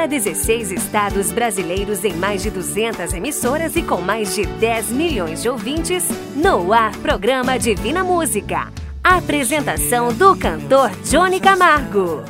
para 0.00 0.06
16 0.06 0.72
estados 0.72 1.30
brasileiros 1.30 2.06
em 2.06 2.14
mais 2.14 2.42
de 2.42 2.48
200 2.48 3.12
emissoras 3.12 3.76
e 3.76 3.82
com 3.82 4.00
mais 4.00 4.34
de 4.34 4.46
10 4.46 4.92
milhões 4.92 5.42
de 5.42 5.48
ouvintes, 5.50 6.08
no 6.34 6.72
ar 6.72 6.96
programa 6.96 7.58
Divina 7.58 8.02
Música. 8.02 8.72
Apresentação 9.04 10.10
do 10.10 10.34
cantor 10.34 10.90
Johnny 11.04 11.38
Camargo. 11.38 12.24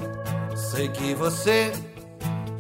Sei 0.57 0.89
que 0.89 1.15
você 1.15 1.71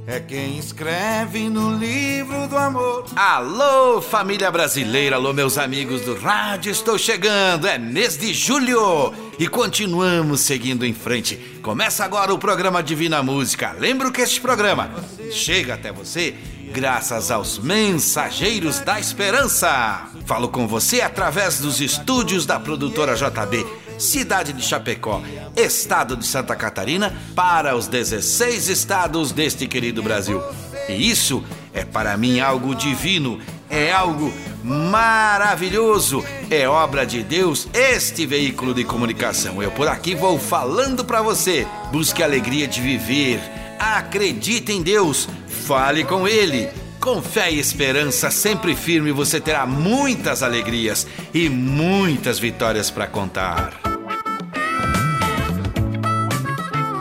é 0.06 0.20
quem 0.20 0.59
escreve 0.59 1.48
no 1.48 1.77
livro 1.77 2.46
do 2.46 2.56
amor. 2.56 3.06
Alô, 3.16 4.00
família 4.00 4.48
brasileira, 4.48 5.16
alô, 5.16 5.32
meus 5.32 5.58
amigos 5.58 6.02
do 6.02 6.14
rádio, 6.14 6.70
estou 6.70 6.96
chegando, 6.96 7.66
é 7.66 7.79
mês 7.79 8.16
de 8.16 8.32
julho 8.32 9.12
e 9.40 9.48
continuamos 9.48 10.40
seguindo 10.40 10.86
em 10.86 10.95
frente. 10.95 11.49
Começa 11.62 12.04
agora 12.04 12.32
o 12.32 12.38
programa 12.38 12.82
Divina 12.82 13.22
Música. 13.22 13.74
Lembro 13.79 14.10
que 14.10 14.23
este 14.23 14.41
programa 14.41 14.91
chega 15.30 15.74
até 15.74 15.92
você 15.92 16.34
graças 16.73 17.30
aos 17.30 17.59
mensageiros 17.59 18.80
da 18.80 18.98
esperança. 18.98 20.09
Falo 20.27 20.48
com 20.48 20.66
você 20.66 21.02
através 21.02 21.60
dos 21.60 21.80
estúdios 21.80 22.46
da 22.46 22.59
produtora 22.59 23.14
JB 23.14 23.66
cidade 24.00 24.55
de 24.55 24.62
Chapecó, 24.62 25.23
estado 25.55 26.16
de 26.16 26.27
Santa 26.27 26.56
Catarina, 26.56 27.14
para 27.36 27.77
os 27.77 27.86
16 27.86 28.69
estados 28.69 29.30
deste 29.30 29.66
querido 29.66 30.02
Brasil. 30.02 30.42
E 30.88 31.11
isso 31.11 31.45
é 31.72 31.84
para 31.84 32.16
mim 32.16 32.41
algo 32.41 32.74
divino, 32.74 33.38
é 33.70 33.92
algo 33.92 34.33
maravilhoso, 34.62 36.24
é 36.51 36.69
obra 36.69 37.06
de 37.06 37.23
Deus 37.23 37.69
este 37.73 38.27
veículo 38.27 38.74
de 38.74 38.84
comunicação. 38.84 39.62
Eu 39.62 39.70
por 39.70 39.88
aqui 39.88 40.15
vou 40.15 40.38
falando 40.38 41.05
para 41.05 41.23
você. 41.23 41.66
Busque 41.92 42.23
a 42.23 42.27
alegria 42.27 42.66
de 42.66 42.80
viver, 42.80 43.41
acredite 43.78 44.73
em 44.73 44.83
Deus, 44.83 45.28
fale 45.48 46.05
com 46.05 46.27
Ele. 46.27 46.69
Com 47.00 47.22
fé 47.22 47.50
e 47.50 47.59
esperança 47.59 48.31
sempre 48.31 48.77
firme, 48.77 49.11
você 49.11 49.41
terá 49.41 49.64
muitas 49.64 50.42
alegrias 50.42 51.06
e 51.33 51.48
muitas 51.48 52.39
vitórias 52.39 52.91
para 52.91 53.06
contar. 53.06 53.81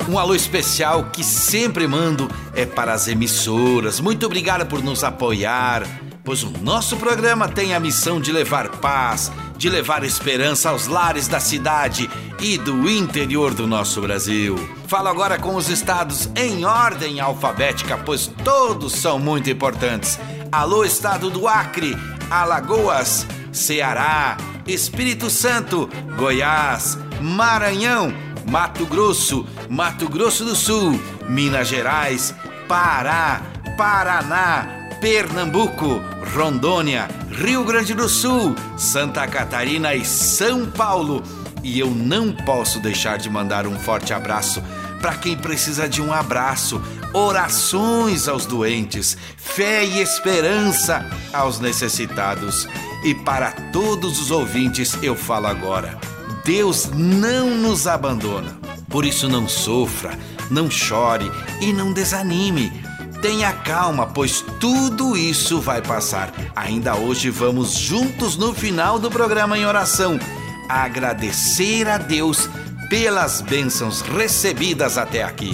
Um 0.08 0.18
alô 0.18 0.34
especial 0.34 1.10
que 1.12 1.24
sempre 1.24 1.86
mando 1.86 2.32
é 2.56 2.66
para 2.66 2.94
as 2.94 3.10
emissoras. 3.10 4.00
Muito 4.00 4.26
obrigado 4.26 4.66
por 4.66 4.82
nos 4.82 5.04
apoiar, 5.04 5.84
pois 6.30 6.44
o 6.44 6.52
nosso 6.62 6.96
programa 6.96 7.50
tem 7.50 7.74
a 7.74 7.80
missão 7.80 8.22
de 8.22 8.32
levar 8.32 8.70
paz, 8.78 9.32
de 9.58 9.68
levar 9.68 10.04
esperança 10.04 10.70
aos 10.70 10.86
lares 10.86 11.28
da 11.28 11.40
cidade 11.40 12.08
e 12.40 12.56
do 12.56 12.88
interior 12.88 13.52
do 13.52 13.66
nosso 13.66 14.00
Brasil. 14.00 14.56
Falo 14.88 15.08
agora 15.08 15.40
com 15.40 15.56
os 15.56 15.70
estados 15.70 16.30
em 16.36 16.66
ordem 16.66 17.20
alfabética, 17.20 17.98
pois 17.98 18.28
todos 18.44 18.94
são 18.94 19.18
muito 19.18 19.50
importantes. 19.50 20.20
Alô, 20.52 20.86
estado 20.86 21.32
do 21.32 21.48
Acre, 21.48 21.98
Alagoas, 22.30 23.26
Ceará, 23.52 24.38
Espírito 24.68 25.32
Santo, 25.32 25.90
Goiás, 26.16 26.96
Maranhão, 27.20 28.14
Mato 28.48 28.86
Grosso, 28.86 29.48
Mato 29.68 30.08
Grosso 30.08 30.46
do 30.46 30.56
Sul, 30.56 31.02
Minas 31.28 31.68
Gerais, 31.68 32.36
Pará, 32.68 33.42
Paraná, 33.76 34.79
Pernambuco, 35.00 36.02
Rondônia, 36.34 37.08
Rio 37.32 37.64
Grande 37.64 37.94
do 37.94 38.10
Sul, 38.10 38.56
Santa 38.78 39.28
Catarina 39.28 39.96
e 39.96 40.04
São 40.04 40.66
Paulo. 40.66 41.24
E 41.64 41.80
eu 41.80 41.90
não 41.90 42.32
posso 42.32 42.80
deixar 42.80 43.18
de 43.18 43.30
mandar 43.30 43.68
um 43.68 43.78
forte 43.80 44.14
abraço 44.14 44.62
para 45.02 45.16
quem 45.16 45.38
precisa 45.38 45.88
de 45.88 46.02
um 46.02 46.14
abraço, 46.14 46.82
orações 47.14 48.28
aos 48.28 48.46
doentes, 48.46 49.18
fé 49.38 49.84
e 49.86 50.02
esperança 50.02 51.06
aos 51.34 51.60
necessitados. 51.60 52.68
E 53.04 53.16
para 53.16 53.52
todos 53.72 54.20
os 54.22 54.32
ouvintes 54.32 54.98
eu 55.02 55.16
falo 55.16 55.48
agora 55.48 55.98
Deus 56.50 56.90
não 56.96 57.56
nos 57.56 57.86
abandona. 57.86 58.58
Por 58.90 59.06
isso, 59.06 59.30
não 59.30 59.48
sofra, 59.48 60.18
não 60.50 60.68
chore 60.68 61.32
e 61.62 61.72
não 61.72 61.94
desanime. 61.94 62.72
Tenha 63.22 63.52
calma, 63.54 64.08
pois 64.08 64.44
tudo 64.60 65.18
isso 65.18 65.60
vai 65.60 65.82
passar. 65.82 66.32
Ainda 66.56 66.96
hoje 66.96 67.30
vamos 67.30 67.74
juntos 67.74 68.38
no 68.38 68.54
final 68.54 68.98
do 68.98 69.10
programa 69.10 69.58
em 69.58 69.66
oração 69.66 70.18
agradecer 70.70 71.88
a 71.88 71.98
Deus 71.98 72.48
pelas 72.90 73.42
bênçãos 73.42 74.02
recebidas 74.02 75.00
até 75.00 75.24
aqui. 75.24 75.52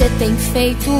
Você 0.00 0.08
tem 0.18 0.34
feito 0.34 0.90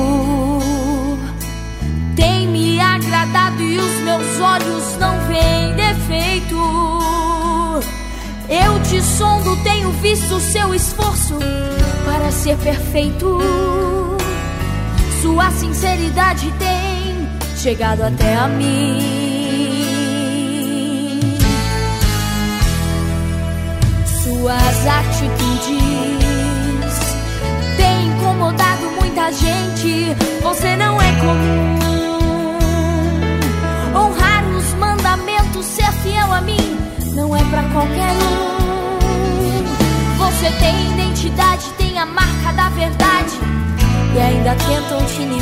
tem 2.14 2.46
me 2.48 2.78
agradado 2.78 3.62
e 3.62 3.78
os 3.78 4.00
meus 4.02 4.38
olhos 4.40 4.98
não 4.98 5.18
veem 5.26 5.74
defeito. 5.74 6.54
Eu 8.46 8.82
te 8.82 9.00
sondo, 9.00 9.56
tenho 9.62 9.90
visto 10.02 10.38
seu 10.40 10.74
esforço 10.74 11.38
para 12.04 12.30
ser 12.30 12.58
perfeito. 12.58 13.38
Sua 15.22 15.50
sinceridade 15.50 16.52
tem 16.58 17.26
chegado 17.56 18.02
até 18.02 18.34
a 18.36 18.48
mim. 18.48 19.30
suas 24.22 24.86
atitudes 24.86 25.80
tem 27.78 28.06
incomodado 28.08 28.79
muita 29.10 29.32
gente. 29.32 30.16
Você 30.42 30.76
não 30.76 31.00
é 31.00 31.12
comum. 31.20 31.78
Honrar 33.94 34.44
os 34.56 34.74
mandamentos, 34.74 35.66
ser 35.66 35.92
fiel 36.02 36.32
a 36.32 36.40
mim, 36.40 36.78
não 37.14 37.36
é 37.36 37.42
pra 37.44 37.62
qualquer 37.64 38.12
um. 38.12 38.60
Você 40.16 40.50
tem 40.60 40.92
identidade, 40.92 41.70
tem 41.76 41.98
a 41.98 42.06
marca 42.06 42.52
da 42.52 42.68
verdade 42.70 43.34
e 44.14 44.20
ainda 44.20 44.54
tentam 44.54 45.04
te 45.06 45.22
inibir. 45.22 45.40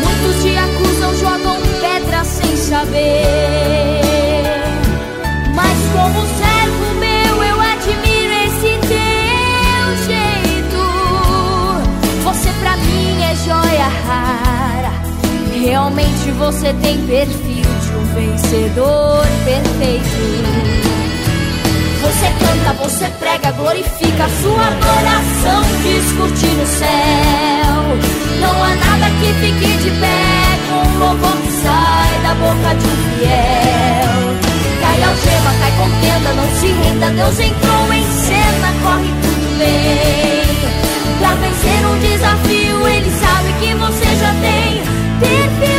Muitos 0.00 0.42
te 0.42 0.56
acusam, 0.56 1.14
jogam 1.18 1.56
pedra 1.80 2.24
sem 2.24 2.56
saber. 2.56 4.00
Mas 5.54 5.78
como 5.92 6.26
servo 6.38 6.43
rara. 13.88 14.92
Realmente 15.60 16.30
você 16.32 16.72
tem 16.82 16.98
perfil 17.06 17.64
de 17.64 17.96
um 17.96 18.04
vencedor 18.14 19.26
perfeito. 19.44 20.84
Você 22.02 22.26
canta, 22.38 22.72
você 22.82 23.06
prega, 23.18 23.50
glorifica 23.52 24.28
sua 24.42 24.66
adoração 24.66 25.74
discutir 25.82 26.54
no 26.56 26.66
céu. 26.66 27.74
Não 28.40 28.62
há 28.62 28.74
nada 28.74 29.06
que 29.20 29.32
fique 29.40 29.76
de 29.78 29.90
pé 30.00 30.44
com 30.68 30.86
o 30.86 30.98
louvor 30.98 31.36
que 31.42 31.52
sai 31.62 32.12
da 32.22 32.34
boca 32.34 32.74
de 32.74 32.86
um 32.86 32.96
fiel. 33.16 34.14
Cai 34.80 35.02
algema, 35.02 35.50
cai 35.60 35.72
contenda, 35.78 36.32
não 36.34 36.48
se 36.60 36.66
renda. 36.66 37.10
Deus 37.10 37.40
entrou 37.40 37.92
em 37.92 38.04
cena, 38.04 38.68
corre 38.82 39.12
tudo 39.22 39.58
bem. 39.58 40.44
Pra 41.18 41.34
vencer 41.36 41.86
um 41.86 41.98
desafio, 42.00 42.86
ele 42.86 43.10
já 43.18 43.23
tem 45.20 45.20
perfil 45.20 45.73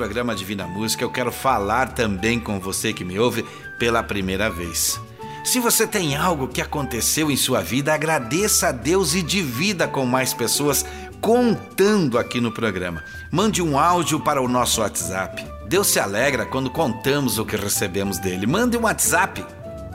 programa 0.00 0.34
Divina 0.34 0.66
Música, 0.66 1.04
eu 1.04 1.10
quero 1.10 1.30
falar 1.30 1.92
também 1.92 2.40
com 2.40 2.58
você 2.58 2.90
que 2.90 3.04
me 3.04 3.18
ouve 3.18 3.44
pela 3.78 4.02
primeira 4.02 4.48
vez. 4.48 4.98
Se 5.44 5.60
você 5.60 5.86
tem 5.86 6.16
algo 6.16 6.48
que 6.48 6.62
aconteceu 6.62 7.30
em 7.30 7.36
sua 7.36 7.60
vida, 7.60 7.92
agradeça 7.92 8.68
a 8.68 8.72
Deus 8.72 9.14
e 9.14 9.20
divida 9.20 9.86
com 9.86 10.06
mais 10.06 10.32
pessoas 10.32 10.86
contando 11.20 12.18
aqui 12.18 12.40
no 12.40 12.50
programa. 12.50 13.04
Mande 13.30 13.60
um 13.60 13.78
áudio 13.78 14.18
para 14.18 14.40
o 14.40 14.48
nosso 14.48 14.80
WhatsApp. 14.80 15.44
Deus 15.68 15.88
se 15.88 16.00
alegra 16.00 16.46
quando 16.46 16.70
contamos 16.70 17.38
o 17.38 17.44
que 17.44 17.56
recebemos 17.56 18.18
dele. 18.18 18.46
Mande 18.46 18.78
um 18.78 18.84
WhatsApp 18.84 19.44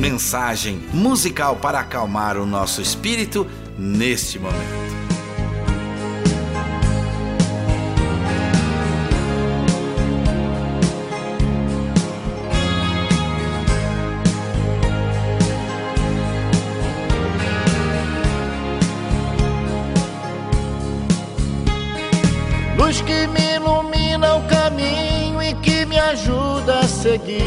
mensagem 0.10 0.80
musical 0.94 1.58
para 1.58 1.82
acalmar 1.82 2.38
o 2.38 2.46
nosso 2.46 2.82
espírito 2.82 3.46
neste 3.78 4.40
momento. 4.40 4.88
luz 22.78 23.02
que 23.02 23.28
me 23.28 23.56
ilumina 23.56 24.36
o 24.36 24.48
caminho 24.48 25.44
e 25.44 25.54
que 25.56 25.86
me 25.86 26.00
ajuda 26.00 26.80
a 26.80 26.88
seguir. 26.88 27.47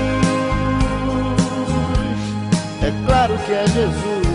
é 2.81 3.05
claro 3.05 3.37
que 3.45 3.51
é 3.53 3.65
Jesus. 3.67 4.27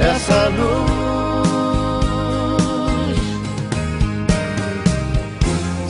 Essa 0.00 0.48
luz, 0.48 0.88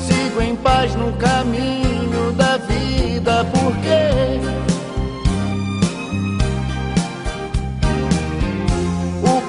sigo 0.07 0.43
em 0.43 0.57
paz 0.57 0.95
no 0.95 1.13
caminho 1.15 2.33
da 2.33 2.57
vida, 2.57 3.45
porque 3.53 4.59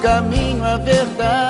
caminho, 0.00 0.64
a 0.64 0.76
verdade 0.76 1.49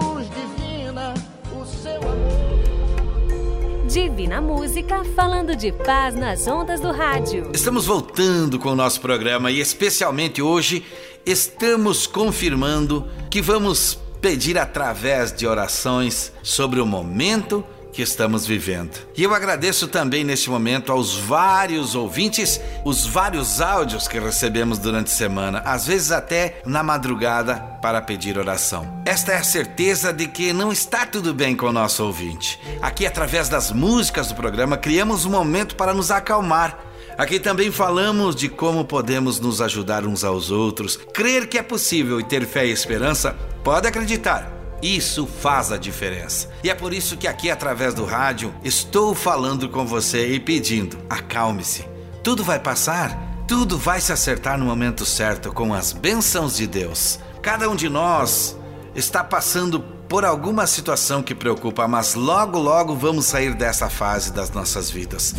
Divina 3.91 4.39
Música, 4.39 5.03
falando 5.03 5.53
de 5.53 5.69
paz 5.73 6.15
nas 6.15 6.47
ondas 6.47 6.79
do 6.79 6.93
rádio. 6.93 7.51
Estamos 7.53 7.85
voltando 7.85 8.57
com 8.57 8.69
o 8.69 8.75
nosso 8.75 9.01
programa 9.01 9.51
e, 9.51 9.59
especialmente 9.59 10.41
hoje, 10.41 10.85
estamos 11.25 12.07
confirmando 12.07 13.05
que 13.29 13.41
vamos 13.41 13.99
pedir 14.21 14.57
através 14.57 15.33
de 15.33 15.45
orações 15.45 16.31
sobre 16.41 16.79
o 16.79 16.85
momento 16.85 17.65
que 17.91 18.01
estamos 18.01 18.45
vivendo. 18.45 18.97
E 19.15 19.23
eu 19.23 19.33
agradeço 19.33 19.87
também 19.87 20.23
neste 20.23 20.49
momento 20.49 20.91
aos 20.91 21.15
vários 21.15 21.95
ouvintes, 21.95 22.59
os 22.85 23.05
vários 23.05 23.61
áudios 23.61 24.07
que 24.07 24.19
recebemos 24.19 24.79
durante 24.79 25.07
a 25.07 25.15
semana, 25.15 25.59
às 25.65 25.87
vezes 25.87 26.11
até 26.11 26.61
na 26.65 26.83
madrugada, 26.83 27.55
para 27.81 28.01
pedir 28.01 28.37
oração. 28.37 29.01
Esta 29.05 29.33
é 29.33 29.37
a 29.37 29.43
certeza 29.43 30.13
de 30.13 30.27
que 30.27 30.53
não 30.53 30.71
está 30.71 31.05
tudo 31.05 31.33
bem 31.33 31.55
com 31.55 31.67
o 31.67 31.73
nosso 31.73 32.03
ouvinte. 32.03 32.59
Aqui, 32.81 33.05
através 33.05 33.49
das 33.49 33.71
músicas 33.71 34.27
do 34.27 34.35
programa, 34.35 34.77
criamos 34.77 35.25
um 35.25 35.31
momento 35.31 35.75
para 35.75 35.93
nos 35.93 36.11
acalmar. 36.11 36.79
Aqui 37.17 37.39
também 37.39 37.71
falamos 37.71 38.35
de 38.35 38.47
como 38.47 38.85
podemos 38.85 39.39
nos 39.39 39.61
ajudar 39.61 40.05
uns 40.05 40.23
aos 40.23 40.49
outros, 40.49 40.97
crer 41.13 41.47
que 41.47 41.57
é 41.57 41.63
possível 41.63 42.19
e 42.19 42.23
ter 42.23 42.45
fé 42.45 42.65
e 42.65 42.71
esperança. 42.71 43.35
Pode 43.63 43.87
acreditar 43.87 44.60
isso 44.81 45.27
faz 45.27 45.71
a 45.71 45.77
diferença. 45.77 46.49
E 46.63 46.69
é 46.69 46.75
por 46.75 46.93
isso 46.93 47.17
que 47.17 47.27
aqui, 47.27 47.49
através 47.49 47.93
do 47.93 48.05
rádio, 48.05 48.53
estou 48.63 49.13
falando 49.13 49.69
com 49.69 49.85
você 49.85 50.33
e 50.33 50.39
pedindo: 50.39 50.97
acalme-se. 51.09 51.85
Tudo 52.23 52.43
vai 52.43 52.59
passar, 52.59 53.43
tudo 53.47 53.77
vai 53.77 53.99
se 53.99 54.11
acertar 54.11 54.57
no 54.57 54.65
momento 54.65 55.05
certo 55.05 55.51
com 55.51 55.73
as 55.73 55.91
bênçãos 55.91 56.57
de 56.57 56.67
Deus. 56.67 57.19
Cada 57.41 57.69
um 57.69 57.75
de 57.75 57.89
nós 57.89 58.57
está 58.95 59.23
passando 59.23 59.79
por 59.79 60.25
alguma 60.25 60.67
situação 60.67 61.23
que 61.23 61.33
preocupa, 61.33 61.87
mas 61.87 62.15
logo, 62.15 62.59
logo 62.59 62.95
vamos 62.95 63.25
sair 63.25 63.53
dessa 63.55 63.89
fase 63.89 64.33
das 64.33 64.51
nossas 64.51 64.89
vidas. 64.89 65.33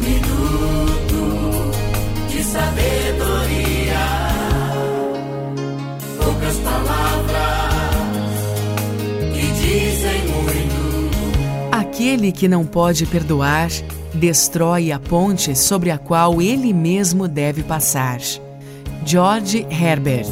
Minuto 0.00 1.72
de 2.28 2.44
sabedoria. 2.44 3.05
Aquele 11.96 12.30
que 12.30 12.46
não 12.46 12.66
pode 12.66 13.06
perdoar 13.06 13.70
destrói 14.12 14.92
a 14.92 15.00
ponte 15.00 15.56
sobre 15.56 15.90
a 15.90 15.96
qual 15.96 16.42
ele 16.42 16.70
mesmo 16.70 17.26
deve 17.26 17.62
passar. 17.62 18.18
George 19.02 19.66
Herbert 19.70 20.28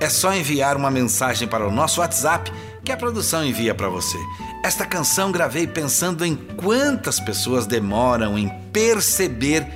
é 0.00 0.08
só 0.08 0.32
enviar 0.32 0.76
uma 0.76 0.90
mensagem 0.90 1.48
para 1.48 1.66
o 1.66 1.72
nosso 1.72 2.00
WhatsApp 2.00 2.52
que 2.84 2.92
a 2.92 2.96
produção 2.96 3.44
envia 3.44 3.74
para 3.74 3.88
você. 3.88 4.18
Esta 4.64 4.86
canção 4.86 5.32
gravei 5.32 5.66
pensando 5.66 6.24
em 6.24 6.36
quantas 6.36 7.18
pessoas 7.18 7.66
demoram 7.66 8.38
em 8.38 8.48
perceber 8.72 9.66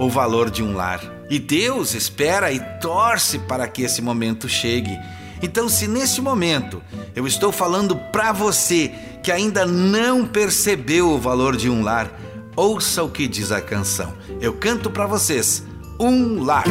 o 0.00 0.08
valor 0.08 0.50
de 0.50 0.64
um 0.64 0.74
lar. 0.74 1.21
E 1.32 1.38
Deus 1.38 1.94
espera 1.94 2.52
e 2.52 2.60
torce 2.78 3.38
para 3.38 3.66
que 3.66 3.80
esse 3.80 4.02
momento 4.02 4.50
chegue. 4.50 5.00
Então, 5.40 5.66
se 5.66 5.88
neste 5.88 6.20
momento 6.20 6.82
eu 7.16 7.26
estou 7.26 7.50
falando 7.50 7.96
para 7.96 8.32
você 8.32 8.92
que 9.22 9.32
ainda 9.32 9.64
não 9.64 10.26
percebeu 10.26 11.08
o 11.08 11.18
valor 11.18 11.56
de 11.56 11.70
um 11.70 11.82
lar, 11.82 12.20
ouça 12.54 13.02
o 13.02 13.08
que 13.08 13.26
diz 13.26 13.50
a 13.50 13.62
canção. 13.62 14.12
Eu 14.42 14.52
canto 14.52 14.90
para 14.90 15.06
vocês: 15.06 15.64
Um 15.98 16.42
Lar. 16.44 16.66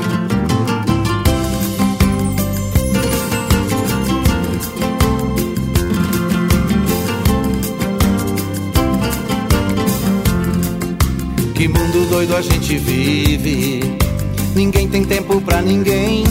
Que 11.56 11.68
mundo 11.68 12.08
doido 12.12 12.36
a 12.36 12.44
gente 12.44 12.78
vive. 12.78 14.11
Ninguém 14.56 14.88
tem 14.88 15.04
tempo 15.04 15.40
pra 15.42 15.62
ninguém. 15.62 16.24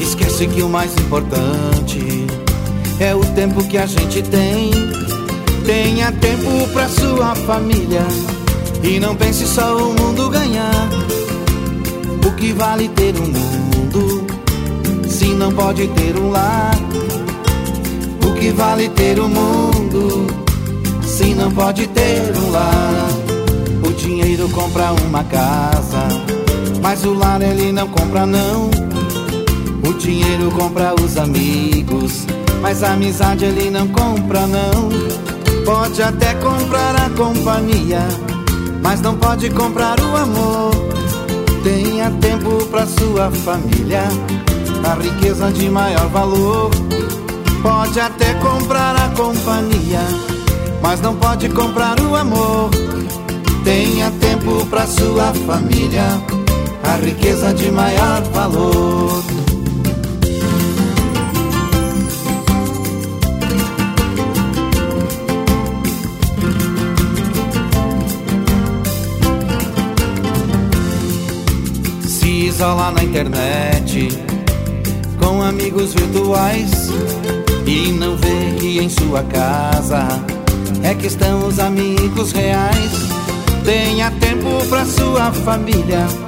Esquece 0.00 0.46
que 0.46 0.62
o 0.62 0.68
mais 0.68 0.92
importante 0.94 2.26
é 2.98 3.14
o 3.14 3.20
tempo 3.34 3.62
que 3.64 3.78
a 3.78 3.86
gente 3.86 4.22
tem. 4.22 4.70
Tenha 5.64 6.10
tempo 6.12 6.68
pra 6.72 6.88
sua 6.88 7.34
família 7.34 8.02
e 8.82 8.98
não 8.98 9.14
pense 9.14 9.46
só 9.46 9.76
o 9.76 9.94
mundo 9.94 10.28
ganhar. 10.28 10.88
O 12.26 12.32
que 12.32 12.52
vale 12.52 12.88
ter 12.88 13.14
um 13.16 13.26
mundo 13.26 14.26
se 15.08 15.26
não 15.26 15.52
pode 15.52 15.86
ter 15.88 16.16
um 16.16 16.30
lar? 16.30 16.74
O 18.26 18.32
que 18.34 18.50
vale 18.50 18.88
ter 18.90 19.20
um 19.20 19.28
mundo 19.28 20.26
se 21.02 21.34
não 21.34 21.50
pode 21.50 21.86
ter 21.88 22.32
um 22.36 22.50
lar? 22.50 23.08
O 23.86 23.92
dinheiro 23.92 24.48
compra 24.50 24.92
uma 24.92 25.24
casa, 25.24 26.08
mas 26.82 27.04
o 27.04 27.12
lar 27.14 27.42
ele 27.42 27.72
não 27.72 27.88
compra 27.88 28.26
não. 28.26 28.70
O 29.88 29.94
dinheiro 29.94 30.50
compra 30.50 30.94
os 30.94 31.16
amigos, 31.16 32.26
mas 32.60 32.82
a 32.82 32.92
amizade 32.92 33.44
ele 33.44 33.70
não 33.70 33.88
compra 33.88 34.46
não. 34.46 34.88
Pode 35.64 36.02
até 36.02 36.34
comprar 36.34 36.96
a 36.96 37.10
companhia, 37.10 38.00
mas 38.82 39.00
não 39.00 39.16
pode 39.16 39.50
comprar 39.50 40.00
o 40.00 40.16
amor. 40.16 40.70
Tenha 41.62 42.10
tempo 42.20 42.64
para 42.66 42.86
sua 42.86 43.30
família, 43.30 44.04
a 44.84 44.94
riqueza 44.94 45.50
de 45.50 45.68
maior 45.68 46.08
valor. 46.08 46.70
Pode 47.62 48.00
até 48.00 48.34
comprar 48.34 48.96
a 48.96 49.08
companhia, 49.10 50.00
mas 50.80 51.00
não 51.00 51.16
pode 51.16 51.48
comprar 51.50 52.00
o 52.00 52.16
amor. 52.16 52.70
Tenha 53.64 54.10
tempo 54.12 54.64
para 54.66 54.86
sua 54.86 55.34
família, 55.46 56.04
a 56.88 56.96
riqueza 56.96 57.52
de 57.52 57.70
maior 57.70 58.22
valor. 58.32 59.22
Se 72.06 72.26
isolar 72.46 72.92
na 72.92 73.04
internet 73.04 74.08
com 75.18 75.42
amigos 75.42 75.92
virtuais 75.92 76.70
e 77.66 77.92
não 77.92 78.16
ver 78.16 78.54
que 78.58 78.78
em 78.78 78.88
sua 78.88 79.22
casa 79.24 80.06
é 80.82 80.94
que 80.94 81.06
estão 81.06 81.46
os 81.46 81.58
amigos 81.58 82.32
reais. 82.32 82.92
Tenha 83.62 84.10
tempo 84.12 84.64
pra 84.70 84.86
sua 84.86 85.30
família 85.32 86.27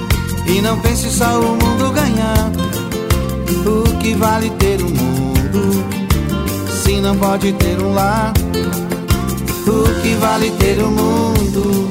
e 0.45 0.61
não 0.61 0.79
pense 0.79 1.09
só 1.09 1.39
o 1.39 1.55
mundo 1.55 1.91
ganhar. 1.91 2.51
O 3.65 3.97
que 3.97 4.13
vale 4.15 4.49
ter 4.51 4.81
um 4.81 4.89
mundo 4.89 5.85
se 6.83 6.99
não 6.99 7.17
pode 7.17 7.53
ter 7.53 7.79
um 7.81 7.93
lar? 7.93 8.33
O 9.67 10.01
que 10.01 10.15
vale 10.15 10.51
ter 10.51 10.83
um 10.83 10.91
mundo 10.91 11.89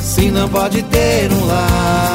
se 0.00 0.30
não 0.30 0.48
pode 0.48 0.82
ter 0.82 1.32
um 1.32 1.46
lar? 1.46 2.13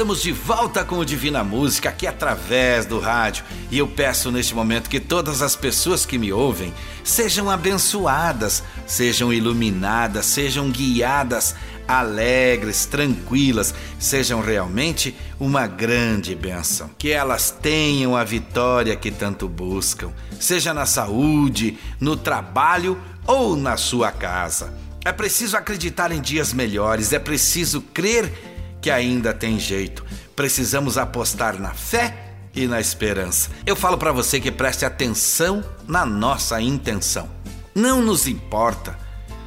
Estamos 0.00 0.22
de 0.22 0.32
volta 0.32 0.82
com 0.82 0.96
o 0.96 1.04
Divina 1.04 1.44
Música 1.44 1.90
aqui 1.90 2.06
através 2.06 2.86
do 2.86 2.98
rádio 2.98 3.44
e 3.70 3.76
eu 3.76 3.86
peço 3.86 4.32
neste 4.32 4.54
momento 4.54 4.88
que 4.88 4.98
todas 4.98 5.42
as 5.42 5.54
pessoas 5.54 6.06
que 6.06 6.16
me 6.16 6.32
ouvem 6.32 6.72
sejam 7.04 7.50
abençoadas, 7.50 8.64
sejam 8.86 9.30
iluminadas, 9.30 10.24
sejam 10.24 10.70
guiadas, 10.70 11.54
alegres, 11.86 12.86
tranquilas, 12.86 13.74
sejam 13.98 14.40
realmente 14.40 15.14
uma 15.38 15.66
grande 15.66 16.34
bênção. 16.34 16.88
Que 16.96 17.10
elas 17.10 17.50
tenham 17.50 18.16
a 18.16 18.24
vitória 18.24 18.96
que 18.96 19.10
tanto 19.10 19.46
buscam, 19.50 20.10
seja 20.40 20.72
na 20.72 20.86
saúde, 20.86 21.78
no 22.00 22.16
trabalho 22.16 22.98
ou 23.26 23.54
na 23.54 23.76
sua 23.76 24.10
casa. 24.10 24.72
É 25.04 25.12
preciso 25.12 25.58
acreditar 25.58 26.10
em 26.10 26.22
dias 26.22 26.54
melhores, 26.54 27.12
é 27.12 27.18
preciso 27.18 27.82
crer 27.82 28.49
que 28.80 28.90
ainda 28.90 29.32
tem 29.32 29.58
jeito. 29.58 30.04
Precisamos 30.34 30.96
apostar 30.96 31.60
na 31.60 31.74
fé 31.74 32.30
e 32.54 32.66
na 32.66 32.80
esperança. 32.80 33.50
Eu 33.64 33.76
falo 33.76 33.96
para 33.98 34.12
você 34.12 34.40
que 34.40 34.50
preste 34.50 34.84
atenção 34.84 35.64
na 35.86 36.04
nossa 36.04 36.60
intenção. 36.60 37.28
Não 37.74 38.02
nos 38.02 38.26
importa 38.26 38.98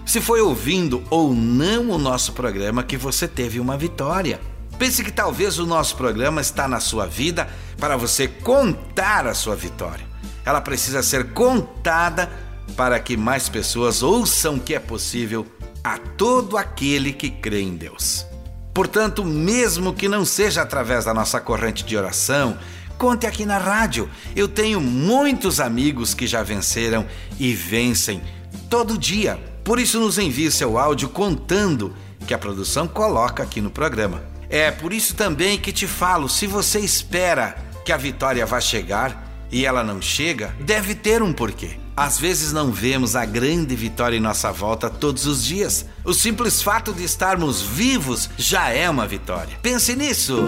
se 0.05 0.21
foi 0.21 0.41
ouvindo 0.41 1.03
ou 1.09 1.33
não 1.33 1.89
o 1.91 1.97
nosso 1.97 2.33
programa 2.33 2.83
que 2.83 2.97
você 2.97 3.27
teve 3.27 3.59
uma 3.59 3.77
vitória. 3.77 4.39
Pense 4.77 5.03
que 5.03 5.11
talvez 5.11 5.59
o 5.59 5.65
nosso 5.65 5.95
programa 5.95 6.41
está 6.41 6.67
na 6.67 6.79
sua 6.79 7.05
vida 7.05 7.47
para 7.77 7.95
você 7.95 8.27
contar 8.27 9.27
a 9.27 9.33
sua 9.33 9.55
vitória. 9.55 10.05
Ela 10.45 10.61
precisa 10.61 11.01
ser 11.01 11.31
contada 11.33 12.29
para 12.75 12.99
que 12.99 13.15
mais 13.15 13.47
pessoas 13.47 14.01
ouçam 14.01 14.59
que 14.59 14.73
é 14.73 14.79
possível 14.79 15.45
a 15.83 15.97
todo 15.97 16.57
aquele 16.57 17.13
que 17.13 17.29
crê 17.29 17.61
em 17.61 17.75
Deus. 17.75 18.25
Portanto, 18.73 19.23
mesmo 19.23 19.93
que 19.93 20.09
não 20.09 20.25
seja 20.25 20.61
através 20.61 21.05
da 21.05 21.13
nossa 21.13 21.39
corrente 21.39 21.85
de 21.85 21.95
oração, 21.95 22.57
conte 22.97 23.27
aqui 23.27 23.45
na 23.45 23.57
rádio. 23.57 24.09
Eu 24.35 24.47
tenho 24.47 24.81
muitos 24.81 25.59
amigos 25.59 26.13
que 26.13 26.25
já 26.25 26.41
venceram 26.41 27.05
e 27.39 27.53
vencem 27.53 28.21
todo 28.69 28.97
dia. 28.97 29.39
Por 29.63 29.79
isso, 29.79 29.99
nos 29.99 30.17
envie 30.17 30.49
seu 30.49 30.77
áudio 30.77 31.07
contando 31.09 31.93
que 32.25 32.33
a 32.33 32.37
produção 32.37 32.87
coloca 32.87 33.43
aqui 33.43 33.61
no 33.61 33.69
programa. 33.69 34.23
É 34.49 34.71
por 34.71 34.91
isso 34.91 35.15
também 35.15 35.57
que 35.57 35.71
te 35.71 35.85
falo: 35.85 36.27
se 36.27 36.47
você 36.47 36.79
espera 36.79 37.55
que 37.85 37.91
a 37.91 37.97
vitória 37.97 38.45
vá 38.45 38.59
chegar 38.59 39.45
e 39.51 39.65
ela 39.65 39.83
não 39.83 40.01
chega, 40.01 40.55
deve 40.59 40.95
ter 40.95 41.21
um 41.21 41.31
porquê. 41.31 41.82
Às 41.95 42.17
vezes 42.17 42.51
não 42.51 42.71
vemos 42.71 43.15
a 43.15 43.23
grande 43.23 43.75
vitória 43.75 44.17
em 44.17 44.19
nossa 44.19 44.51
volta 44.51 44.89
todos 44.89 45.27
os 45.27 45.45
dias. 45.45 45.85
O 46.03 46.11
simples 46.13 46.59
fato 46.61 46.91
de 46.91 47.03
estarmos 47.03 47.61
vivos 47.61 48.31
já 48.35 48.69
é 48.69 48.89
uma 48.89 49.05
vitória. 49.05 49.59
Pense 49.61 49.95
nisso. 49.95 50.43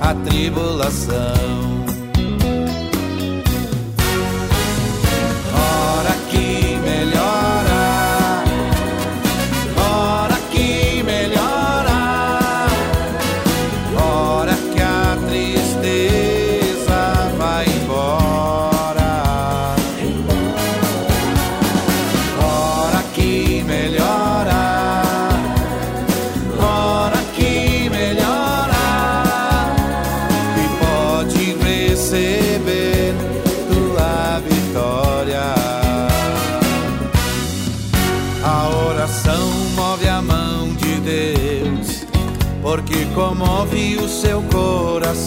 a 0.00 0.14
tribulação. 0.14 1.79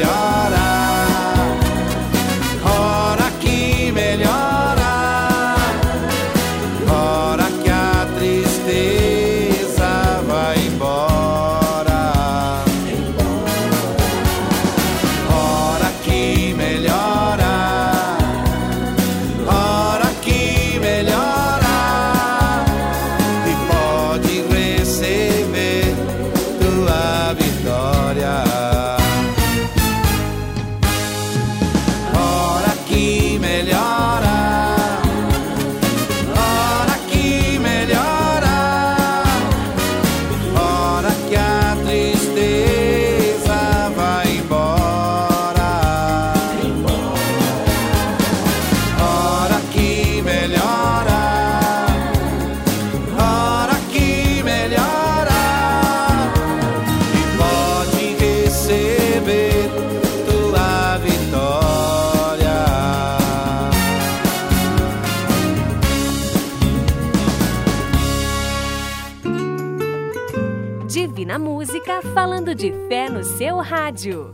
Falando 0.00 0.61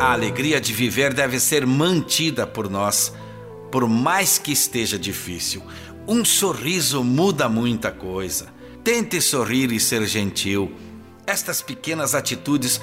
A 0.00 0.12
alegria 0.12 0.58
de 0.58 0.72
viver 0.72 1.12
deve 1.12 1.38
ser 1.38 1.66
mantida 1.66 2.46
por 2.46 2.70
nós, 2.70 3.12
por 3.70 3.86
mais 3.86 4.38
que 4.38 4.50
esteja 4.50 4.98
difícil. 4.98 5.62
Um 6.08 6.24
sorriso 6.24 7.04
muda 7.04 7.50
muita 7.50 7.92
coisa. 7.92 8.48
Tente 8.82 9.20
sorrir 9.20 9.70
e 9.70 9.78
ser 9.78 10.06
gentil. 10.06 10.72
Estas 11.26 11.60
pequenas 11.60 12.14
atitudes 12.14 12.80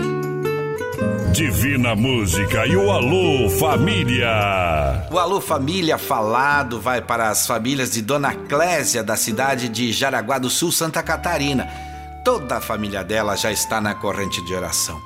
Divina 1.32 1.96
Música 1.96 2.66
e 2.66 2.76
o 2.76 2.92
Alô 2.92 3.50
Família. 3.50 5.08
O 5.12 5.18
Alô 5.18 5.40
Família 5.40 5.98
falado 5.98 6.82
vai 6.82 7.02
para 7.02 7.30
as 7.30 7.46
famílias 7.46 7.92
de 7.92 8.02
Dona 8.02 8.34
Clésia, 8.34 9.04
da 9.04 9.16
cidade 9.16 9.70
de 9.70 9.92
Jaraguá 9.92 10.40
do 10.40 10.50
Sul, 10.50 10.72
Santa 10.72 11.04
Catarina. 11.04 11.68
Toda 12.26 12.58
a 12.58 12.62
família 12.62 13.04
dela 13.04 13.36
já 13.36 13.52
está 13.52 13.80
na 13.80 13.94
corrente 13.94 14.44
de 14.44 14.54
oração. 14.54 15.00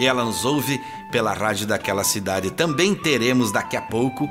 E 0.00 0.06
ela 0.06 0.24
nos 0.24 0.44
ouve 0.44 0.80
pela 1.12 1.34
rádio 1.34 1.66
daquela 1.66 2.04
cidade. 2.04 2.50
Também 2.50 2.94
teremos 2.94 3.52
daqui 3.52 3.76
a 3.76 3.82
pouco, 3.82 4.28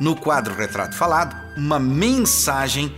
no 0.00 0.16
quadro 0.16 0.54
Retrato 0.54 0.96
Falado, 0.96 1.34
uma 1.56 1.78
mensagem 1.78 2.92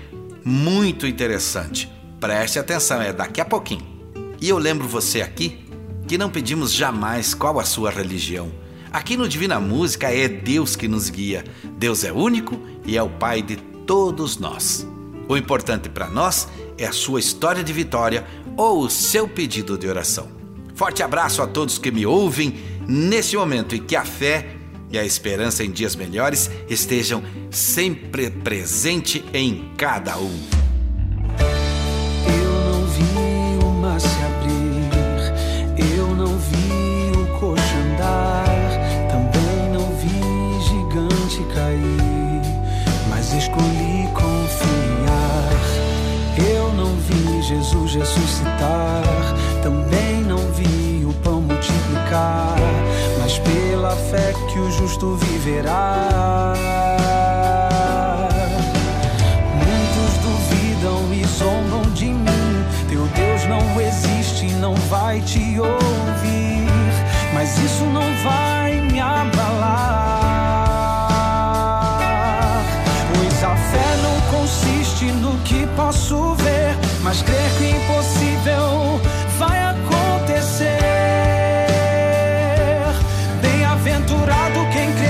muito 0.44 1.06
interessante. 1.06 1.90
Preste 2.18 2.58
atenção, 2.58 3.00
é 3.02 3.12
daqui 3.12 3.40
a 3.40 3.44
pouquinho. 3.44 3.86
E 4.40 4.48
eu 4.48 4.58
lembro 4.58 4.88
você 4.88 5.20
aqui 5.20 5.69
que 6.10 6.18
não 6.18 6.28
pedimos 6.28 6.72
jamais 6.72 7.34
qual 7.34 7.60
a 7.60 7.64
sua 7.64 7.88
religião. 7.88 8.50
Aqui 8.92 9.16
no 9.16 9.28
Divina 9.28 9.60
Música 9.60 10.12
é 10.12 10.26
Deus 10.26 10.74
que 10.74 10.88
nos 10.88 11.08
guia. 11.08 11.44
Deus 11.78 12.02
é 12.02 12.12
único 12.12 12.60
e 12.84 12.96
é 12.96 13.02
o 13.02 13.08
Pai 13.08 13.40
de 13.40 13.54
todos 13.86 14.36
nós. 14.36 14.84
O 15.28 15.36
importante 15.36 15.88
para 15.88 16.10
nós 16.10 16.48
é 16.76 16.84
a 16.84 16.90
sua 16.90 17.20
história 17.20 17.62
de 17.62 17.72
vitória 17.72 18.26
ou 18.56 18.80
o 18.80 18.90
seu 18.90 19.28
pedido 19.28 19.78
de 19.78 19.86
oração. 19.86 20.26
Forte 20.74 21.00
abraço 21.00 21.42
a 21.42 21.46
todos 21.46 21.78
que 21.78 21.92
me 21.92 22.04
ouvem 22.04 22.56
nesse 22.88 23.36
momento 23.36 23.76
e 23.76 23.78
que 23.78 23.94
a 23.94 24.04
fé 24.04 24.56
e 24.90 24.98
a 24.98 25.04
esperança 25.04 25.62
em 25.62 25.70
dias 25.70 25.94
melhores 25.94 26.50
estejam 26.68 27.22
sempre 27.52 28.28
presente 28.32 29.24
em 29.32 29.70
cada 29.76 30.18
um. 30.18 30.69
Jesus 47.50 47.96
ressuscitar. 47.96 49.02
Também 49.60 50.22
não 50.22 50.38
vi 50.52 51.04
o 51.04 51.12
pão 51.14 51.40
multiplicar, 51.40 52.54
mas 53.18 53.38
pela 53.40 53.90
fé 53.96 54.32
que 54.48 54.58
o 54.60 54.70
justo 54.70 55.16
viverá. 55.16 56.54
Muitos 59.56 60.14
duvidam 60.22 61.12
e 61.12 61.24
zombam 61.26 61.82
de 61.92 62.10
mim. 62.10 62.64
Teu 62.88 63.04
Deus 63.08 63.44
não 63.46 63.80
existe, 63.80 64.54
não 64.54 64.76
vai 64.88 65.20
te 65.20 65.58
ouvir. 65.58 66.70
Mas 67.34 67.58
isso 67.58 67.84
não 67.86 68.14
vai 68.22 68.80
me 68.80 69.00
abalar. 69.00 70.20
Pois 73.12 73.42
a 73.42 73.56
fé 73.56 73.96
não 74.04 74.38
consiste 74.38 75.06
no 75.06 75.36
que 75.38 75.66
posso 75.74 76.34
ver 76.34 76.79
mas 77.02 77.22
crer 77.22 77.50
que 77.56 77.64
o 77.64 77.70
impossível 77.70 79.00
vai 79.38 79.58
acontecer. 79.70 80.78
Bem-aventurado 83.40 84.60
quem 84.72 84.92
crê 84.92 85.09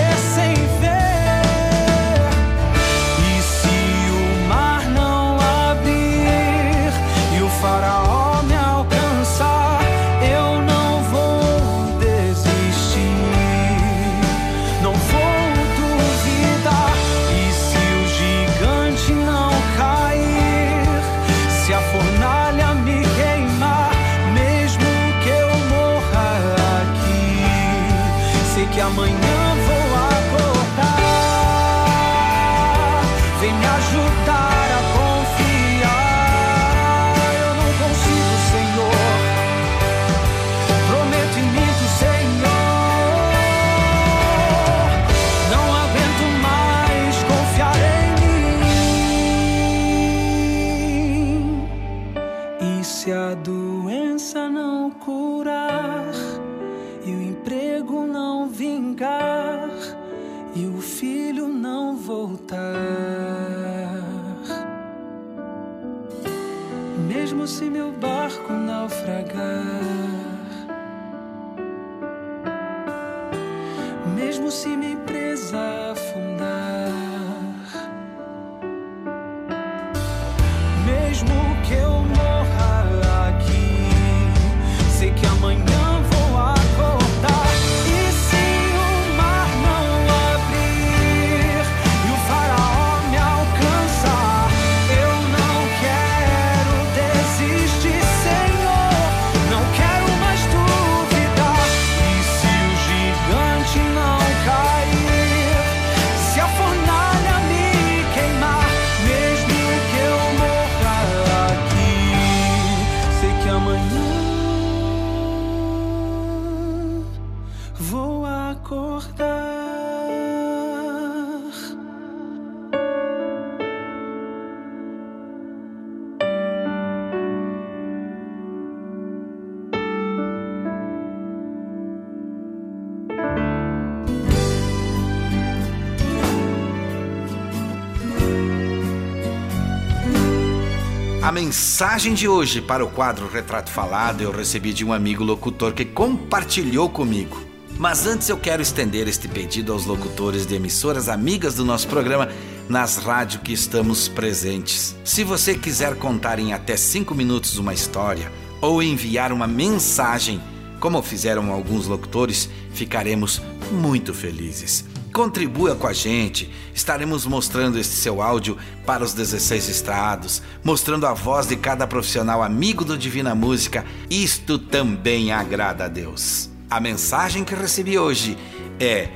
A 141.30 141.32
mensagem 141.32 142.12
de 142.12 142.26
hoje 142.26 142.60
para 142.60 142.84
o 142.84 142.90
quadro 142.90 143.28
Retrato 143.28 143.70
Falado 143.70 144.20
eu 144.20 144.32
recebi 144.32 144.72
de 144.72 144.84
um 144.84 144.92
amigo 144.92 145.22
locutor 145.22 145.72
que 145.72 145.84
compartilhou 145.84 146.90
comigo. 146.90 147.40
Mas 147.78 148.04
antes 148.04 148.28
eu 148.28 148.36
quero 148.36 148.60
estender 148.60 149.06
este 149.06 149.28
pedido 149.28 149.72
aos 149.72 149.86
locutores 149.86 150.44
de 150.44 150.56
emissoras 150.56 151.08
amigas 151.08 151.54
do 151.54 151.64
nosso 151.64 151.86
programa 151.86 152.28
nas 152.68 152.96
rádios 152.96 153.44
que 153.44 153.52
estamos 153.52 154.08
presentes. 154.08 154.96
Se 155.04 155.22
você 155.22 155.54
quiser 155.54 155.94
contar 155.94 156.40
em 156.40 156.52
até 156.52 156.76
cinco 156.76 157.14
minutos 157.14 157.58
uma 157.58 157.72
história 157.72 158.32
ou 158.60 158.82
enviar 158.82 159.30
uma 159.30 159.46
mensagem, 159.46 160.42
como 160.80 161.00
fizeram 161.00 161.52
alguns 161.52 161.86
locutores, 161.86 162.50
ficaremos 162.72 163.40
muito 163.70 164.12
felizes. 164.12 164.89
Contribua 165.12 165.74
com 165.74 165.86
a 165.86 165.92
gente, 165.92 166.50
estaremos 166.72 167.26
mostrando 167.26 167.78
este 167.78 167.94
seu 167.94 168.22
áudio 168.22 168.56
para 168.86 169.02
os 169.02 169.12
16 169.12 169.68
estados, 169.68 170.42
mostrando 170.62 171.06
a 171.06 171.12
voz 171.12 171.48
de 171.48 171.56
cada 171.56 171.86
profissional 171.86 172.42
amigo 172.42 172.84
do 172.84 172.96
Divina 172.96 173.34
Música. 173.34 173.84
Isto 174.08 174.58
também 174.58 175.32
agrada 175.32 175.86
a 175.86 175.88
Deus. 175.88 176.48
A 176.70 176.78
mensagem 176.78 177.42
que 177.42 177.54
recebi 177.54 177.98
hoje 177.98 178.38
é 178.78 179.08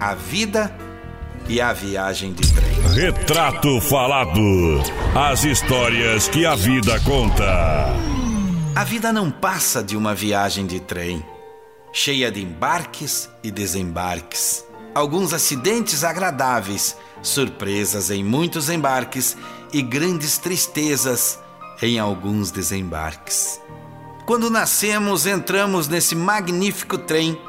a 0.00 0.14
vida 0.14 0.74
e 1.48 1.60
a 1.60 1.72
viagem 1.72 2.32
de 2.32 2.52
trem. 2.52 2.70
Retrato 2.94 3.80
falado. 3.80 4.40
As 5.14 5.44
histórias 5.44 6.28
que 6.28 6.44
a 6.44 6.56
vida 6.56 6.98
conta. 7.00 7.86
A 8.74 8.84
vida 8.84 9.12
não 9.12 9.30
passa 9.30 9.82
de 9.82 9.96
uma 9.96 10.14
viagem 10.14 10.66
de 10.66 10.80
trem, 10.80 11.24
cheia 11.92 12.30
de 12.30 12.42
embarques 12.42 13.28
e 13.42 13.50
desembarques. 13.50 14.64
Alguns 14.94 15.32
acidentes 15.32 16.02
agradáveis, 16.02 16.96
surpresas 17.22 18.10
em 18.10 18.24
muitos 18.24 18.68
embarques 18.68 19.36
e 19.72 19.82
grandes 19.82 20.36
tristezas 20.38 21.38
em 21.80 21.98
alguns 21.98 22.50
desembarques. 22.50 23.60
Quando 24.26 24.50
nascemos, 24.50 25.26
entramos 25.26 25.88
nesse 25.88 26.14
magnífico 26.14 26.98
trem 26.98 27.40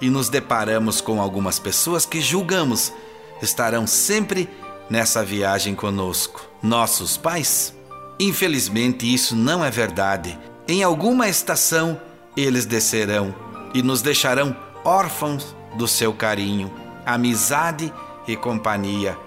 e 0.00 0.10
nos 0.10 0.28
deparamos 0.28 1.00
com 1.00 1.20
algumas 1.20 1.58
pessoas 1.58 2.04
que 2.04 2.20
julgamos 2.20 2.92
estarão 3.40 3.86
sempre 3.86 4.48
nessa 4.88 5.24
viagem 5.24 5.74
conosco. 5.74 6.46
Nossos 6.62 7.16
pais? 7.16 7.74
Infelizmente, 8.20 9.12
isso 9.12 9.34
não 9.34 9.64
é 9.64 9.70
verdade. 9.70 10.38
Em 10.68 10.82
alguma 10.82 11.28
estação, 11.28 12.00
eles 12.36 12.66
descerão 12.66 13.34
e 13.74 13.82
nos 13.82 14.02
deixarão 14.02 14.56
órfãos 14.84 15.56
do 15.76 15.88
seu 15.88 16.12
carinho, 16.12 16.70
amizade 17.04 17.92
e 18.26 18.36
companhia. 18.36 19.18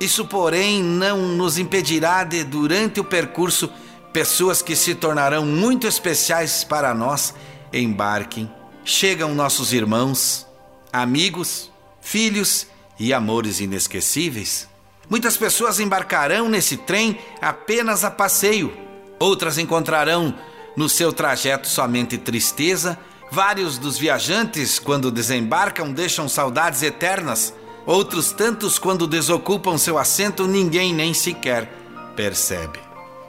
Isso, 0.00 0.26
porém, 0.26 0.82
não 0.82 1.18
nos 1.18 1.58
impedirá 1.58 2.24
de, 2.24 2.42
durante 2.42 2.98
o 2.98 3.04
percurso, 3.04 3.70
pessoas 4.12 4.60
que 4.60 4.74
se 4.74 4.94
tornarão 4.94 5.46
muito 5.46 5.86
especiais 5.86 6.64
para 6.64 6.92
nós 6.92 7.34
embarquem. 7.72 8.50
Chegam 8.84 9.34
nossos 9.34 9.72
irmãos, 9.72 10.46
amigos, 10.92 11.70
filhos 12.00 12.66
e 12.98 13.12
amores 13.12 13.60
inesquecíveis. 13.60 14.68
Muitas 15.08 15.36
pessoas 15.36 15.78
embarcarão 15.78 16.48
nesse 16.48 16.76
trem 16.76 17.18
apenas 17.40 18.04
a 18.04 18.10
passeio, 18.10 18.72
outras 19.18 19.56
encontrarão 19.58 20.34
no 20.76 20.88
seu 20.88 21.12
trajeto 21.12 21.68
somente 21.68 22.18
tristeza. 22.18 22.98
Vários 23.32 23.78
dos 23.78 23.96
viajantes, 23.96 24.78
quando 24.78 25.10
desembarcam, 25.10 25.90
deixam 25.90 26.28
saudades 26.28 26.82
eternas. 26.82 27.54
Outros 27.86 28.30
tantos, 28.30 28.78
quando 28.78 29.06
desocupam 29.06 29.78
seu 29.78 29.96
assento, 29.96 30.46
ninguém 30.46 30.92
nem 30.92 31.14
sequer 31.14 31.66
percebe. 32.14 32.78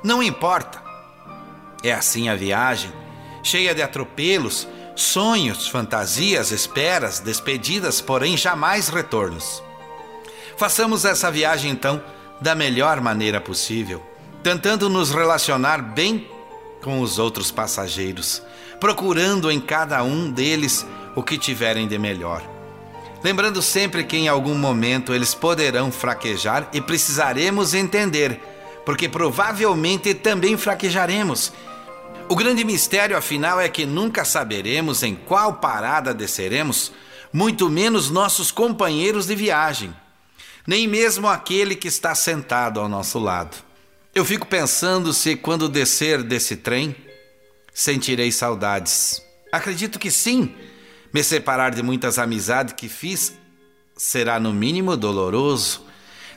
Não 0.03 0.21
importa. 0.21 0.83
É 1.81 1.93
assim 1.93 2.27
a 2.27 2.35
viagem, 2.35 2.91
cheia 3.41 3.73
de 3.73 3.81
atropelos, 3.81 4.67
sonhos, 4.93 5.69
fantasias, 5.69 6.51
esperas, 6.51 7.21
despedidas, 7.21 8.01
porém 8.01 8.35
jamais 8.35 8.89
retornos. 8.89 9.63
Façamos 10.57 11.05
essa 11.05 11.31
viagem 11.31 11.71
então 11.71 12.03
da 12.41 12.53
melhor 12.53 12.99
maneira 12.99 13.39
possível, 13.39 14.05
tentando 14.43 14.89
nos 14.89 15.11
relacionar 15.11 15.81
bem 15.81 16.29
com 16.83 16.99
os 16.99 17.17
outros 17.19 17.51
passageiros, 17.51 18.41
procurando 18.83 19.49
em 19.49 19.61
cada 19.61 20.03
um 20.03 20.29
deles 20.29 20.85
o 21.15 21.23
que 21.23 21.37
tiverem 21.37 21.87
de 21.87 21.97
melhor. 21.97 22.43
Lembrando 23.23 23.61
sempre 23.61 24.03
que 24.03 24.17
em 24.17 24.27
algum 24.27 24.55
momento 24.55 25.13
eles 25.13 25.33
poderão 25.33 25.89
fraquejar 25.89 26.67
e 26.73 26.81
precisaremos 26.81 27.73
entender, 27.73 28.41
porque 28.85 29.07
provavelmente 29.07 30.13
também 30.13 30.57
fraquejaremos 30.57 31.53
o 32.27 32.35
grande 32.35 32.65
mistério, 32.65 33.15
afinal, 33.15 33.57
é 33.57 33.69
que 33.69 33.85
nunca 33.85 34.25
saberemos 34.25 35.01
em 35.01 35.15
qual 35.15 35.53
parada 35.53 36.13
desceremos, 36.13 36.91
muito 37.31 37.69
menos 37.69 38.09
nossos 38.09 38.51
companheiros 38.51 39.27
de 39.27 39.35
viagem, 39.35 39.95
nem 40.67 40.89
mesmo 40.89 41.29
aquele 41.29 41.73
que 41.73 41.87
está 41.87 42.13
sentado 42.13 42.81
ao 42.81 42.89
nosso 42.89 43.17
lado. 43.17 43.55
Eu 44.13 44.25
fico 44.25 44.45
pensando 44.45 45.13
se, 45.13 45.37
quando 45.37 45.69
descer 45.69 46.21
desse 46.21 46.57
trem, 46.57 46.93
sentirei 47.73 48.31
saudades. 48.31 49.21
Acredito 49.51 49.99
que 49.99 50.11
sim. 50.11 50.53
Me 51.13 51.23
separar 51.23 51.71
de 51.71 51.83
muitas 51.83 52.17
amizades 52.17 52.73
que 52.73 52.89
fiz 52.89 53.33
será, 53.95 54.39
no 54.39 54.53
mínimo, 54.53 54.97
doloroso. 54.97 55.85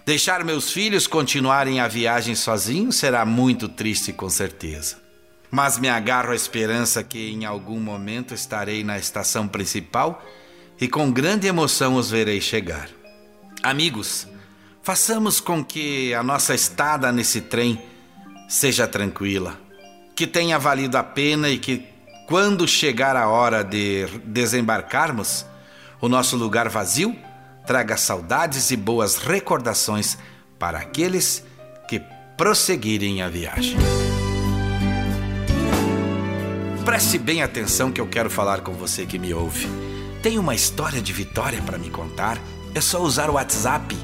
Deixar 0.05 0.45
meus 0.45 0.71
filhos 0.71 1.07
continuarem 1.07 1.81
a 1.81 1.89
viagem 1.89 2.35
sozinhos 2.35 2.97
será 2.97 3.25
muito 3.25 3.69
triste, 3.69 4.13
com 4.13 4.29
certeza 4.29 5.07
mas 5.51 5.79
me 5.79 5.89
agarro 5.89 6.33
à 6.33 6.35
esperança 6.35 7.03
que 7.03 7.31
em 7.31 7.45
algum 7.45 7.81
momento 7.81 8.35
estarei 8.35 8.83
na 8.83 8.99
estação 8.99 9.47
principal 9.47 10.25
e 10.81 10.89
com 10.89 11.11
grande 11.11 11.47
emoção 11.47 11.95
os 11.95 12.11
verei 12.11 12.41
chegar. 12.41 12.89
Amigos, 13.63 14.27
façamos 14.83 15.41
com 15.41 15.65
que 15.65 16.13
a 16.13 16.23
nossa 16.23 16.55
estada 16.55 17.11
nesse 17.11 17.41
trem 17.41 17.81
seja 18.49 18.87
tranquila, 18.87 19.59
que 20.17 20.27
tenha 20.27 20.59
valido 20.59 20.97
a 20.97 21.05
pena 21.05 21.51
e 21.51 21.59
que, 21.59 21.87
quando 22.27 22.67
chegar 22.67 23.15
a 23.15 23.29
hora 23.29 23.63
de 23.63 24.07
desembarcarmos, 24.25 25.45
o 26.01 26.09
nosso 26.09 26.39
lugar 26.39 26.71
vazio 26.71 27.15
traga 27.67 27.99
saudades 27.99 28.71
e 28.71 28.77
boas 28.77 29.17
recordações 29.17 30.17
para 30.59 30.79
aqueles 30.79 31.45
que 31.87 32.01
prosseguirem 32.37 33.21
a 33.21 33.29
viagem. 33.29 33.77
Preste 36.85 37.19
bem 37.19 37.43
atenção 37.43 37.93
que 37.93 38.01
eu 38.01 38.07
quero 38.07 38.31
falar 38.31 38.63
com 38.63 38.73
você 38.73 39.05
que 39.05 39.19
me 39.19 39.35
ouve. 39.35 39.69
Tem 40.23 40.39
uma 40.39 40.55
história 40.55 41.03
de 41.03 41.13
vitória 41.13 41.61
para 41.61 41.77
me 41.77 41.91
contar? 41.91 42.39
É 42.75 42.81
só 42.81 43.03
usar 43.03 43.29
o 43.29 43.35
WhatsApp 43.35 43.95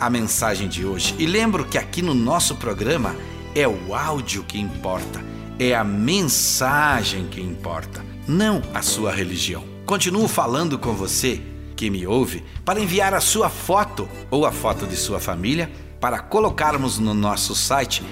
a 0.00 0.08
mensagem 0.10 0.68
de 0.68 0.84
hoje. 0.84 1.14
E 1.18 1.26
lembro 1.26 1.64
que 1.64 1.78
aqui 1.78 2.02
no 2.02 2.14
nosso 2.14 2.56
programa 2.56 3.14
é 3.54 3.68
o 3.68 3.94
áudio 3.94 4.42
que 4.42 4.58
importa, 4.58 5.22
é 5.58 5.74
a 5.74 5.84
mensagem 5.84 7.26
que 7.26 7.38
importa, 7.40 8.04
não 8.26 8.62
a 8.74 8.82
sua 8.82 9.12
religião. 9.12 9.62
Continuo 9.84 10.26
falando 10.26 10.78
com 10.78 10.94
você 10.94 11.42
que 11.76 11.90
me 11.90 12.06
ouve 12.06 12.42
para 12.64 12.80
enviar 12.80 13.12
a 13.12 13.20
sua 13.20 13.50
foto 13.50 14.08
ou 14.30 14.46
a 14.46 14.52
foto 14.52 14.86
de 14.86 14.96
sua 14.96 15.20
família 15.20 15.70
para 16.00 16.18
colocarmos 16.18 16.98
no 16.98 17.12
nosso 17.12 17.54
site 17.54 18.02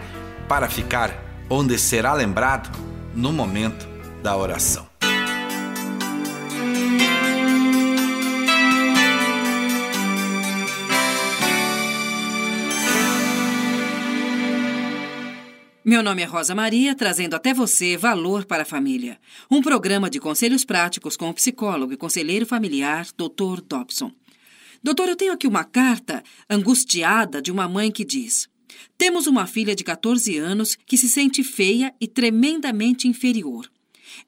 para 0.47 0.67
ficar 0.67 1.13
onde 1.49 1.79
será 1.79 2.13
lembrado 2.13 2.69
no 3.15 3.31
momento 3.31 3.87
da 4.21 4.35
oração. 4.35 4.90
Meu 15.83 16.03
nome 16.03 16.21
é 16.21 16.25
Rosa 16.25 16.53
Maria, 16.53 16.93
trazendo 16.93 17.35
até 17.35 17.55
você 17.55 17.97
Valor 17.97 18.45
para 18.45 18.61
a 18.61 18.65
Família, 18.65 19.19
um 19.49 19.63
programa 19.63 20.11
de 20.11 20.19
conselhos 20.19 20.63
práticos 20.63 21.17
com 21.17 21.27
o 21.27 21.33
psicólogo 21.33 21.91
e 21.91 21.97
conselheiro 21.97 22.45
familiar, 22.45 23.07
Dr. 23.17 23.61
Dobson. 23.67 24.11
Doutor, 24.83 25.09
eu 25.09 25.15
tenho 25.15 25.33
aqui 25.33 25.47
uma 25.47 25.63
carta 25.63 26.21
angustiada 26.47 27.41
de 27.41 27.51
uma 27.51 27.67
mãe 27.67 27.91
que 27.91 28.05
diz: 28.05 28.47
Temos 28.95 29.25
uma 29.25 29.47
filha 29.47 29.75
de 29.75 29.83
14 29.83 30.37
anos 30.37 30.77
que 30.85 30.95
se 30.95 31.09
sente 31.09 31.43
feia 31.43 31.91
e 31.99 32.07
tremendamente 32.07 33.07
inferior. 33.07 33.67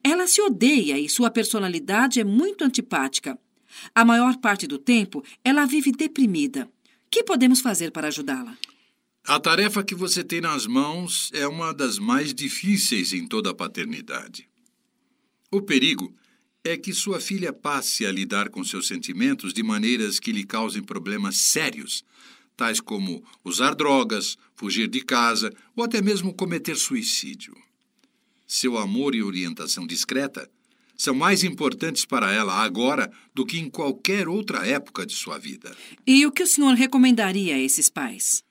Ela 0.04 0.26
se 0.26 0.42
odeia 0.42 0.98
e 0.98 1.08
sua 1.08 1.30
personalidade 1.30 2.20
é 2.20 2.24
muito 2.24 2.64
antipática. 2.64 3.38
A 3.94 4.04
maior 4.04 4.38
parte 4.38 4.66
do 4.66 4.80
tempo, 4.80 5.24
ela 5.44 5.68
vive 5.68 5.92
deprimida. 5.92 6.66
O 6.66 7.10
que 7.12 7.24
podemos 7.24 7.62
fazer 7.62 7.92
para 7.92 8.08
ajudá-la? 8.08 8.58
A 9.26 9.40
tarefa 9.40 9.82
que 9.82 9.96
você 9.96 10.22
tem 10.22 10.42
nas 10.42 10.68
mãos 10.68 11.32
é 11.34 11.48
uma 11.48 11.74
das 11.74 11.98
mais 11.98 12.34
difíceis 12.34 13.14
em 13.14 13.26
toda 13.26 13.52
a 13.52 13.54
paternidade. 13.54 14.50
O 15.50 15.62
perigo 15.62 16.14
é 16.62 16.76
que 16.76 16.94
sua 16.94 17.22
filha 17.22 17.54
passe 17.54 18.06
a 18.06 18.12
lidar 18.12 18.50
com 18.50 18.66
seus 18.66 18.86
sentimentos 18.86 19.54
de 19.54 19.64
maneiras 19.64 20.20
que 20.20 20.34
lhe 20.34 20.44
causem 20.44 20.84
problemas 20.84 21.38
sérios, 21.38 22.04
tais 22.58 22.82
como 22.82 23.24
usar 23.46 23.76
drogas, 23.76 24.38
fugir 24.56 24.90
de 24.90 25.00
casa 25.00 25.54
ou 25.74 25.86
até 25.86 26.02
mesmo 26.02 26.34
cometer 26.34 26.76
suicídio. 26.76 27.56
Seu 28.46 28.78
amor 28.78 29.16
e 29.16 29.24
orientação 29.24 29.88
discreta 29.88 30.52
são 30.98 31.16
mais 31.16 31.46
importantes 31.46 32.04
para 32.04 32.30
ela 32.34 32.62
agora 32.62 33.10
do 33.34 33.46
que 33.46 33.58
em 33.58 33.70
qualquer 33.70 34.28
outra 34.28 34.68
época 34.68 35.06
de 35.06 35.14
sua 35.14 35.38
vida. 35.38 35.74
E 36.06 36.26
o 36.26 36.32
que 36.32 36.44
o 36.44 36.48
senhor 36.48 36.74
recomendaria 36.76 37.56
a 37.56 37.60
esses 37.60 37.90
pais? 37.90 38.44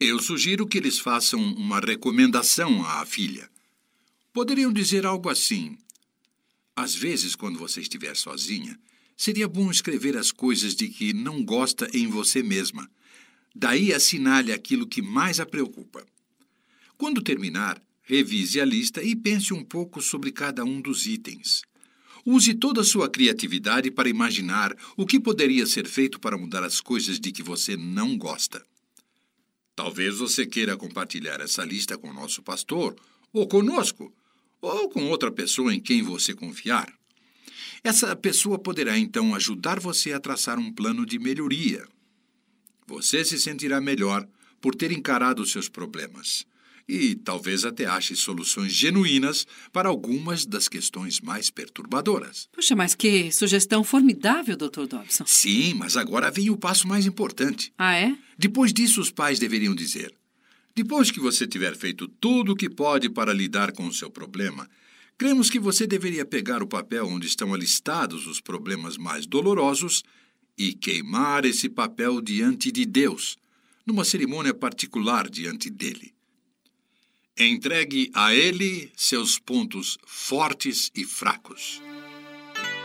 Eu 0.00 0.20
sugiro 0.20 0.64
que 0.64 0.78
eles 0.78 1.00
façam 1.00 1.42
uma 1.54 1.80
recomendação 1.80 2.86
à 2.86 3.04
filha. 3.04 3.50
Poderiam 4.32 4.72
dizer 4.72 5.04
algo 5.04 5.28
assim: 5.28 5.76
Às 6.76 6.94
vezes, 6.94 7.34
quando 7.34 7.58
você 7.58 7.80
estiver 7.80 8.14
sozinha, 8.14 8.78
seria 9.16 9.48
bom 9.48 9.72
escrever 9.72 10.16
as 10.16 10.30
coisas 10.30 10.76
de 10.76 10.88
que 10.88 11.12
não 11.12 11.44
gosta 11.44 11.90
em 11.92 12.06
você 12.06 12.44
mesma. 12.44 12.88
Daí 13.52 13.92
assinale 13.92 14.52
aquilo 14.52 14.86
que 14.86 15.02
mais 15.02 15.40
a 15.40 15.46
preocupa. 15.46 16.06
Quando 16.96 17.20
terminar, 17.20 17.82
revise 18.04 18.60
a 18.60 18.64
lista 18.64 19.02
e 19.02 19.16
pense 19.16 19.52
um 19.52 19.64
pouco 19.64 20.00
sobre 20.00 20.30
cada 20.30 20.64
um 20.64 20.80
dos 20.80 21.08
itens. 21.08 21.62
Use 22.24 22.54
toda 22.54 22.82
a 22.82 22.84
sua 22.84 23.10
criatividade 23.10 23.90
para 23.90 24.08
imaginar 24.08 24.76
o 24.96 25.04
que 25.04 25.18
poderia 25.18 25.66
ser 25.66 25.88
feito 25.88 26.20
para 26.20 26.38
mudar 26.38 26.62
as 26.62 26.80
coisas 26.80 27.18
de 27.18 27.32
que 27.32 27.42
você 27.42 27.76
não 27.76 28.16
gosta. 28.16 28.64
Talvez 29.78 30.18
você 30.18 30.44
queira 30.44 30.76
compartilhar 30.76 31.40
essa 31.40 31.64
lista 31.64 31.96
com 31.96 32.12
nosso 32.12 32.42
pastor, 32.42 32.96
ou 33.32 33.46
conosco, 33.46 34.12
ou 34.60 34.88
com 34.88 35.06
outra 35.06 35.30
pessoa 35.30 35.72
em 35.72 35.78
quem 35.78 36.02
você 36.02 36.34
confiar. 36.34 36.92
Essa 37.84 38.16
pessoa 38.16 38.58
poderá 38.58 38.98
então 38.98 39.36
ajudar 39.36 39.78
você 39.78 40.12
a 40.12 40.18
traçar 40.18 40.58
um 40.58 40.72
plano 40.72 41.06
de 41.06 41.16
melhoria. 41.20 41.86
Você 42.88 43.24
se 43.24 43.38
sentirá 43.38 43.80
melhor 43.80 44.26
por 44.60 44.74
ter 44.74 44.90
encarado 44.90 45.46
seus 45.46 45.68
problemas 45.68 46.44
e 46.88 47.14
talvez 47.14 47.66
até 47.66 47.84
ache 47.84 48.16
soluções 48.16 48.72
genuínas 48.72 49.46
para 49.70 49.90
algumas 49.90 50.46
das 50.46 50.68
questões 50.68 51.20
mais 51.20 51.50
perturbadoras. 51.50 52.48
Puxa, 52.50 52.74
mas 52.74 52.94
que 52.94 53.30
sugestão 53.30 53.84
formidável, 53.84 54.56
Dr. 54.56 54.86
Dobson. 54.86 55.24
Sim, 55.26 55.74
mas 55.74 55.96
agora 55.96 56.30
vem 56.30 56.48
o 56.48 56.56
passo 56.56 56.88
mais 56.88 57.04
importante. 57.04 57.72
Ah, 57.76 57.94
é? 57.94 58.16
Depois 58.38 58.72
disso, 58.72 59.00
os 59.00 59.10
pais 59.10 59.38
deveriam 59.38 59.74
dizer: 59.74 60.14
depois 60.74 61.10
que 61.10 61.20
você 61.20 61.46
tiver 61.46 61.76
feito 61.76 62.08
tudo 62.08 62.52
o 62.52 62.56
que 62.56 62.70
pode 62.70 63.10
para 63.10 63.34
lidar 63.34 63.72
com 63.72 63.86
o 63.86 63.92
seu 63.92 64.08
problema, 64.08 64.68
cremos 65.18 65.50
que 65.50 65.58
você 65.58 65.86
deveria 65.86 66.24
pegar 66.24 66.62
o 66.62 66.68
papel 66.68 67.06
onde 67.06 67.26
estão 67.26 67.52
alistados 67.52 68.26
os 68.26 68.40
problemas 68.40 68.96
mais 68.96 69.26
dolorosos 69.26 70.02
e 70.56 70.72
queimar 70.72 71.44
esse 71.44 71.68
papel 71.68 72.20
diante 72.20 72.72
de 72.72 72.86
Deus, 72.86 73.36
numa 73.84 74.04
cerimônia 74.04 74.54
particular 74.54 75.28
diante 75.28 75.68
dele. 75.68 76.14
Entregue 77.40 78.10
a 78.14 78.34
ele 78.34 78.90
seus 78.96 79.38
pontos 79.38 79.96
fortes 80.04 80.90
e 80.92 81.04
fracos. 81.04 81.80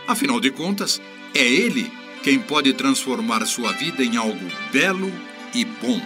Afinal 0.06 0.38
de 0.38 0.52
contas, 0.52 1.02
é 1.34 1.44
ele 1.44 1.90
quem 2.22 2.38
pode 2.38 2.72
transformar 2.72 3.44
sua 3.46 3.72
vida 3.72 4.04
em 4.04 4.16
algo 4.16 4.46
belo 4.70 5.10
e 5.52 5.64
bom. 5.64 6.00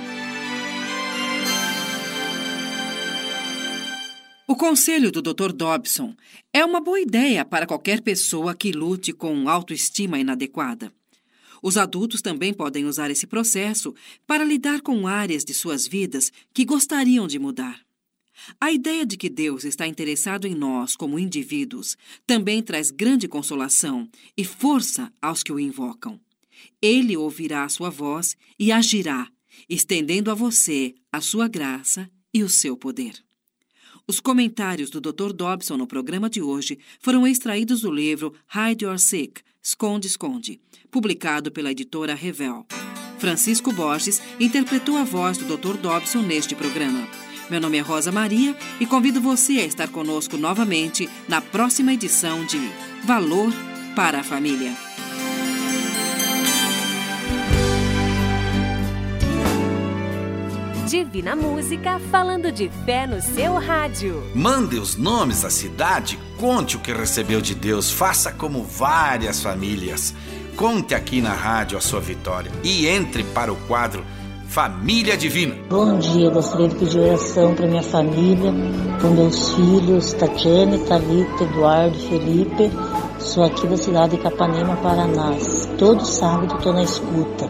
O 4.47 4.57
conselho 4.57 5.13
do 5.13 5.21
Dr. 5.21 5.53
Dobson 5.53 6.17
é 6.51 6.65
uma 6.65 6.81
boa 6.81 6.99
ideia 6.99 7.45
para 7.45 7.67
qualquer 7.67 8.01
pessoa 8.01 8.55
que 8.55 8.73
lute 8.73 9.13
com 9.13 9.47
autoestima 9.47 10.19
inadequada. 10.19 10.91
Os 11.63 11.77
adultos 11.77 12.23
também 12.23 12.55
podem 12.55 12.87
usar 12.87 13.11
esse 13.11 13.27
processo 13.27 13.95
para 14.27 14.43
lidar 14.43 14.81
com 14.81 15.07
áreas 15.07 15.45
de 15.45 15.53
suas 15.53 15.87
vidas 15.87 16.33
que 16.55 16.65
gostariam 16.65 17.27
de 17.27 17.39
mudar. 17.39 17.88
A 18.61 18.73
ideia 18.73 19.05
de 19.05 19.17
que 19.17 19.29
Deus 19.29 19.65
está 19.65 19.87
interessado 19.87 20.47
em 20.47 20.55
nós 20.55 20.97
como 20.97 21.19
indivíduos 21.19 21.97
também 22.27 22.63
traz 22.63 22.91
grande 22.91 23.29
consolação 23.29 24.09
e 24.37 24.45
força 24.45 25.13
aos 25.21 25.43
que 25.43 25.53
o 25.53 25.61
invocam. 25.61 26.21
Ele 26.81 27.17
ouvirá 27.17 27.65
a 27.65 27.69
sua 27.69 27.91
voz 27.91 28.37
e 28.59 28.73
agirá, 28.73 29.31
estendendo 29.69 30.31
a 30.31 30.35
você 30.35 30.95
a 31.13 31.21
sua 31.21 31.49
graça 31.49 32.11
e 32.33 32.43
o 32.43 32.49
seu 32.49 32.77
poder. 32.77 33.15
Os 34.07 34.21
comentários 34.21 34.89
do 34.89 35.01
Dr. 35.01 35.33
Dobson 35.35 35.77
no 35.77 35.87
programa 35.87 36.31
de 36.31 36.41
hoje 36.41 36.79
foram 36.99 37.27
extraídos 37.27 37.83
do 37.83 37.91
livro 37.91 38.33
Hide 38.55 38.85
Your 38.85 38.99
Sick, 38.99 39.43
Esconde, 39.63 40.07
Esconde, 40.07 40.61
publicado 40.91 41.53
pela 41.53 41.71
editora 41.71 42.15
Revel. 42.15 42.67
Francisco 43.19 43.73
Borges 43.73 44.23
interpretou 44.41 44.97
a 44.97 45.05
voz 45.05 45.37
do 45.37 45.57
Dr. 45.57 45.77
Dobson 45.77 46.23
neste 46.23 46.55
programa. 46.55 47.28
Meu 47.51 47.61
nome 47.63 47.79
é 47.79 47.81
Rosa 47.81 48.13
Maria 48.13 48.55
e 48.79 48.85
convido 48.85 49.23
você 49.23 49.53
a 49.53 49.65
estar 49.65 49.89
conosco 49.89 50.37
novamente 50.37 51.09
na 51.27 51.41
próxima 51.41 51.95
edição 51.95 52.45
de 52.45 52.61
Valor 53.05 53.51
para 53.97 54.21
a 54.21 54.23
Família. 54.23 54.73
Divina 60.87 61.35
Música 61.35 61.99
falando 62.11 62.53
de 62.53 62.71
fé 62.85 63.07
no 63.07 63.21
seu 63.21 63.55
rádio. 63.55 64.23
Mande 64.35 64.77
os 64.77 64.97
nomes 64.97 65.43
da 65.43 65.51
cidade, 65.51 66.19
conte 66.39 66.77
o 66.77 66.81
que 66.81 66.93
recebeu 66.93 67.41
de 67.41 67.55
Deus, 67.55 67.91
faça 67.91 68.31
como 68.31 68.63
várias 68.63 69.43
famílias. 69.43 70.15
Conte 70.55 70.95
aqui 70.95 71.23
na 71.23 71.33
rádio 71.33 71.79
a 71.79 71.81
sua 71.81 72.01
vitória 72.01 72.51
e 72.63 72.87
entre 72.87 73.23
para 73.23 73.53
o 73.53 73.57
quadro 73.67 74.05
Família 74.49 75.15
Divina. 75.15 75.55
Bom 75.69 75.99
dia, 75.99 76.31
gostaria 76.31 76.69
de 76.69 76.75
pedir 76.77 76.99
oração 76.99 77.55
para 77.55 77.67
minha 77.67 77.83
família, 77.83 78.51
para 78.99 79.11
meus 79.11 79.51
filhos, 79.53 80.15
Tatiane, 80.15 80.79
Thalita, 80.87 81.45
Eduardo, 81.45 81.99
Felipe. 82.09 82.71
Sou 83.19 83.45
aqui 83.45 83.67
da 83.67 83.77
cidade 83.77 84.17
de 84.17 84.23
Capanema, 84.23 84.75
Paraná. 84.77 85.37
Todo 85.77 86.03
sábado 86.03 86.57
estou 86.57 86.73
na 86.73 86.83
escuta. 86.83 87.47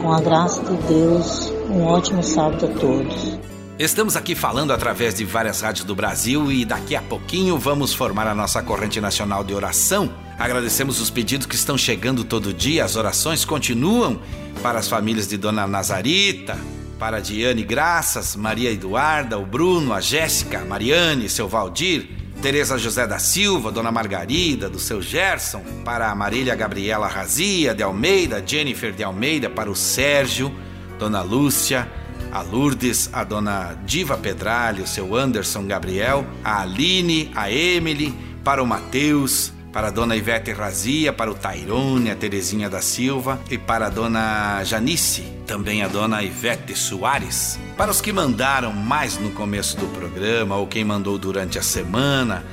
Com 0.00 0.10
a 0.10 0.20
graça 0.22 0.62
de 0.62 0.74
Deus, 0.88 1.52
um 1.68 1.84
ótimo 1.84 2.22
sábado 2.22 2.64
a 2.64 2.68
todos. 2.80 3.38
Estamos 3.78 4.16
aqui 4.16 4.34
falando 4.34 4.72
através 4.72 5.14
de 5.14 5.26
várias 5.26 5.60
rádios 5.60 5.84
do 5.84 5.94
Brasil 5.94 6.50
e 6.50 6.64
daqui 6.64 6.96
a 6.96 7.02
pouquinho 7.02 7.58
vamos 7.58 7.92
formar 7.92 8.26
a 8.26 8.34
nossa 8.34 8.62
corrente 8.62 9.02
nacional 9.02 9.44
de 9.44 9.52
oração. 9.52 10.10
Agradecemos 10.38 11.00
os 11.00 11.10
pedidos 11.10 11.48
que 11.48 11.56
estão 11.56 11.76
chegando 11.76 12.22
todo 12.22 12.54
dia, 12.54 12.84
as 12.84 12.94
orações 12.94 13.44
continuam 13.44 14.20
para 14.62 14.78
as 14.78 14.88
famílias 14.88 15.26
de 15.26 15.36
Dona 15.36 15.66
Nazarita, 15.66 16.56
para 16.96 17.18
Diane 17.18 17.64
Graças, 17.64 18.36
Maria 18.36 18.70
Eduarda, 18.70 19.36
o 19.36 19.44
Bruno, 19.44 19.92
a 19.92 20.00
Jéssica, 20.00 20.64
Mariane, 20.64 21.28
seu 21.28 21.48
Valdir, 21.48 22.08
Tereza 22.40 22.78
José 22.78 23.04
da 23.04 23.18
Silva, 23.18 23.72
Dona 23.72 23.90
Margarida, 23.90 24.70
do 24.70 24.78
seu 24.78 25.02
Gerson, 25.02 25.60
para 25.84 26.08
a 26.08 26.14
Marília 26.14 26.54
Gabriela 26.54 27.08
Razia 27.08 27.74
de 27.74 27.82
Almeida, 27.82 28.40
Jennifer 28.46 28.92
de 28.92 29.02
Almeida, 29.02 29.50
para 29.50 29.68
o 29.68 29.74
Sérgio, 29.74 30.54
Dona 31.00 31.20
Lúcia, 31.20 31.90
a 32.30 32.42
Lourdes, 32.42 33.10
a 33.12 33.24
dona 33.24 33.76
Diva 33.84 34.16
Pedralho, 34.16 34.86
seu 34.86 35.16
Anderson 35.16 35.66
Gabriel, 35.66 36.24
a 36.44 36.62
Aline, 36.62 37.32
a 37.34 37.50
Emily, 37.50 38.14
para 38.44 38.62
o 38.62 38.66
Matheus, 38.66 39.52
para 39.72 39.88
a 39.88 39.90
dona 39.90 40.14
Ivete 40.16 40.52
Razia, 40.52 41.12
para 41.12 41.30
o 41.30 41.34
Tairone, 41.34 42.10
a 42.10 42.16
Terezinha 42.16 42.70
da 42.70 42.80
Silva 42.80 43.38
e 43.50 43.58
para 43.58 43.86
a 43.86 43.90
dona 43.90 44.62
Janice, 44.64 45.22
também 45.46 45.82
a 45.82 45.88
dona 45.88 46.22
Ivete 46.22 46.74
Soares. 46.76 47.58
Para 47.76 47.90
os 47.90 48.00
que 48.00 48.12
mandaram 48.12 48.72
mais 48.72 49.18
no 49.18 49.30
começo 49.30 49.76
do 49.76 49.86
programa 49.88 50.56
ou 50.56 50.66
quem 50.66 50.84
mandou 50.84 51.18
durante 51.18 51.58
a 51.58 51.62
semana, 51.62 52.44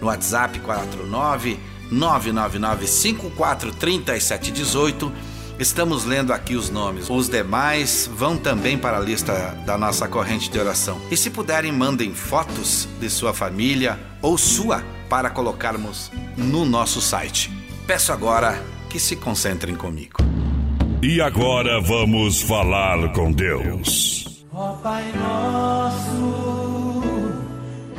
no 0.00 0.08
WhatsApp 0.08 0.58
49 0.60 1.58
999 1.90 2.86
543718 2.86 5.12
Estamos 5.58 6.04
lendo 6.04 6.32
aqui 6.32 6.56
os 6.56 6.68
nomes. 6.68 7.08
Os 7.08 7.28
demais 7.28 8.10
vão 8.12 8.36
também 8.36 8.76
para 8.76 8.96
a 8.96 9.00
lista 9.00 9.32
da 9.64 9.78
nossa 9.78 10.08
corrente 10.08 10.50
de 10.50 10.58
oração. 10.58 11.00
E 11.12 11.16
se 11.16 11.30
puderem, 11.30 11.70
mandem 11.70 12.12
fotos 12.12 12.88
de 13.00 13.08
sua 13.08 13.32
família 13.32 13.96
ou 14.20 14.36
sua 14.36 14.82
para 15.08 15.30
colocarmos 15.30 16.10
no 16.36 16.64
nosso 16.64 17.00
site. 17.00 17.50
Peço 17.86 18.12
agora 18.12 18.62
que 18.88 18.98
se 18.98 19.16
concentrem 19.16 19.74
comigo. 19.74 20.18
E 21.02 21.20
agora 21.20 21.80
vamos 21.80 22.40
falar 22.40 23.12
com 23.12 23.30
Deus. 23.30 24.44
Ó 24.52 24.72
Pai 24.74 25.12
nosso, 25.12 27.02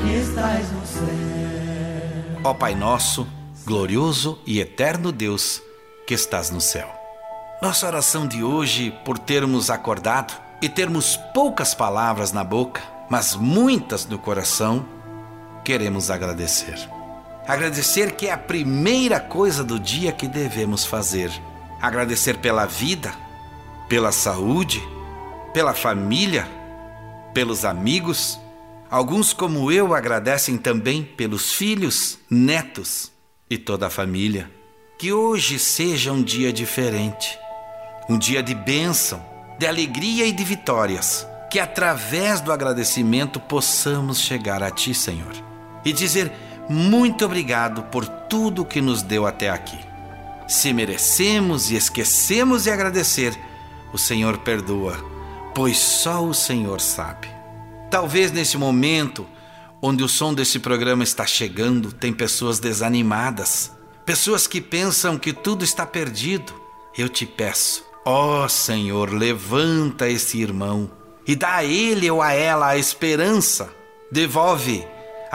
que 0.02 0.10
estás 0.18 0.72
no 0.72 0.86
céu. 0.88 2.42
Ó 2.44 2.54
Pai 2.54 2.74
nosso, 2.74 3.28
glorioso 3.66 4.40
e 4.46 4.60
eterno 4.60 5.12
Deus, 5.12 5.62
que 6.08 6.14
estás 6.14 6.50
no 6.50 6.62
céu. 6.62 6.90
Nossa 7.62 7.86
oração 7.88 8.28
de 8.28 8.44
hoje, 8.44 8.94
por 9.04 9.18
termos 9.20 9.70
acordado 9.70 10.34
e 10.62 10.70
termos 10.70 11.18
poucas 11.34 11.76
palavras 11.76 12.32
na 12.32 12.44
boca, 12.44 12.82
mas 13.10 13.36
muitas 13.36 14.06
no 14.06 14.18
coração, 14.18 14.86
queremos 15.64 16.10
agradecer. 16.10 16.95
Agradecer 17.48 18.14
que 18.14 18.28
é 18.28 18.32
a 18.32 18.38
primeira 18.38 19.20
coisa 19.20 19.64
do 19.64 19.80
dia 19.80 20.12
que 20.12 20.28
devemos 20.28 20.84
fazer. 20.84 21.32
Agradecer 21.80 22.38
pela 22.38 22.66
vida, 22.66 23.14
pela 23.88 24.12
saúde, 24.12 24.82
pela 25.54 25.74
família, 25.76 26.48
pelos 27.36 27.64
amigos. 27.64 28.40
Alguns, 28.90 29.32
como 29.32 29.72
eu, 29.72 29.94
agradecem 29.94 30.58
também 30.58 31.04
pelos 31.04 31.54
filhos, 31.54 32.18
netos 32.32 33.12
e 33.48 33.60
toda 33.60 33.88
a 33.88 33.92
família. 33.92 34.50
Que 34.98 35.14
hoje 35.14 35.60
seja 35.60 36.12
um 36.12 36.24
dia 36.24 36.52
diferente, 36.52 37.38
um 38.10 38.18
dia 38.18 38.42
de 38.42 38.56
bênção, 38.56 39.24
de 39.60 39.68
alegria 39.68 40.26
e 40.26 40.32
de 40.32 40.44
vitórias. 40.44 41.28
Que 41.52 41.60
através 41.60 42.42
do 42.42 42.52
agradecimento 42.52 43.40
possamos 43.40 44.20
chegar 44.20 44.64
a 44.64 44.72
Ti, 44.72 44.96
Senhor, 44.96 45.34
e 45.86 45.94
dizer 45.94 46.32
muito 46.70 47.26
obrigado 47.26 47.84
por 47.84 48.08
tudo 48.08 48.66
que 48.66 48.82
nos 48.82 49.02
deu 49.02 49.26
até 49.28 49.50
aqui. 49.50 49.78
Se 50.48 50.74
merecemos 50.74 51.72
e 51.72 51.76
esquecemos 51.76 52.64
de 52.64 52.70
agradecer, 52.70 53.38
o 53.94 53.98
Senhor 53.98 54.40
perdoa, 54.40 54.98
pois 55.54 55.78
só 55.78 56.24
o 56.24 56.34
Senhor 56.34 56.82
sabe. 56.82 57.28
Talvez 57.90 58.32
nesse 58.32 58.58
momento, 58.58 59.26
onde 59.82 60.04
o 60.04 60.10
som 60.10 60.34
desse 60.34 60.60
programa 60.60 61.04
está 61.04 61.26
chegando, 61.26 61.92
tem 61.92 62.12
pessoas 62.12 62.60
desanimadas, 62.60 63.72
pessoas 64.06 64.48
que 64.48 64.60
pensam 64.60 65.18
que 65.18 65.34
tudo 65.34 65.64
está 65.64 65.86
perdido. 65.86 66.54
Eu 66.98 67.10
te 67.10 67.26
peço, 67.26 67.86
ó 68.06 68.48
Senhor, 68.48 69.14
levanta 69.14 70.10
esse 70.10 70.40
irmão 70.42 70.92
e 71.28 71.36
dá 71.36 71.56
a 71.56 71.64
ele 71.64 72.10
ou 72.10 72.22
a 72.22 72.34
ela 72.34 72.68
a 72.68 72.78
esperança. 72.78 73.70
Devolve 74.12 74.86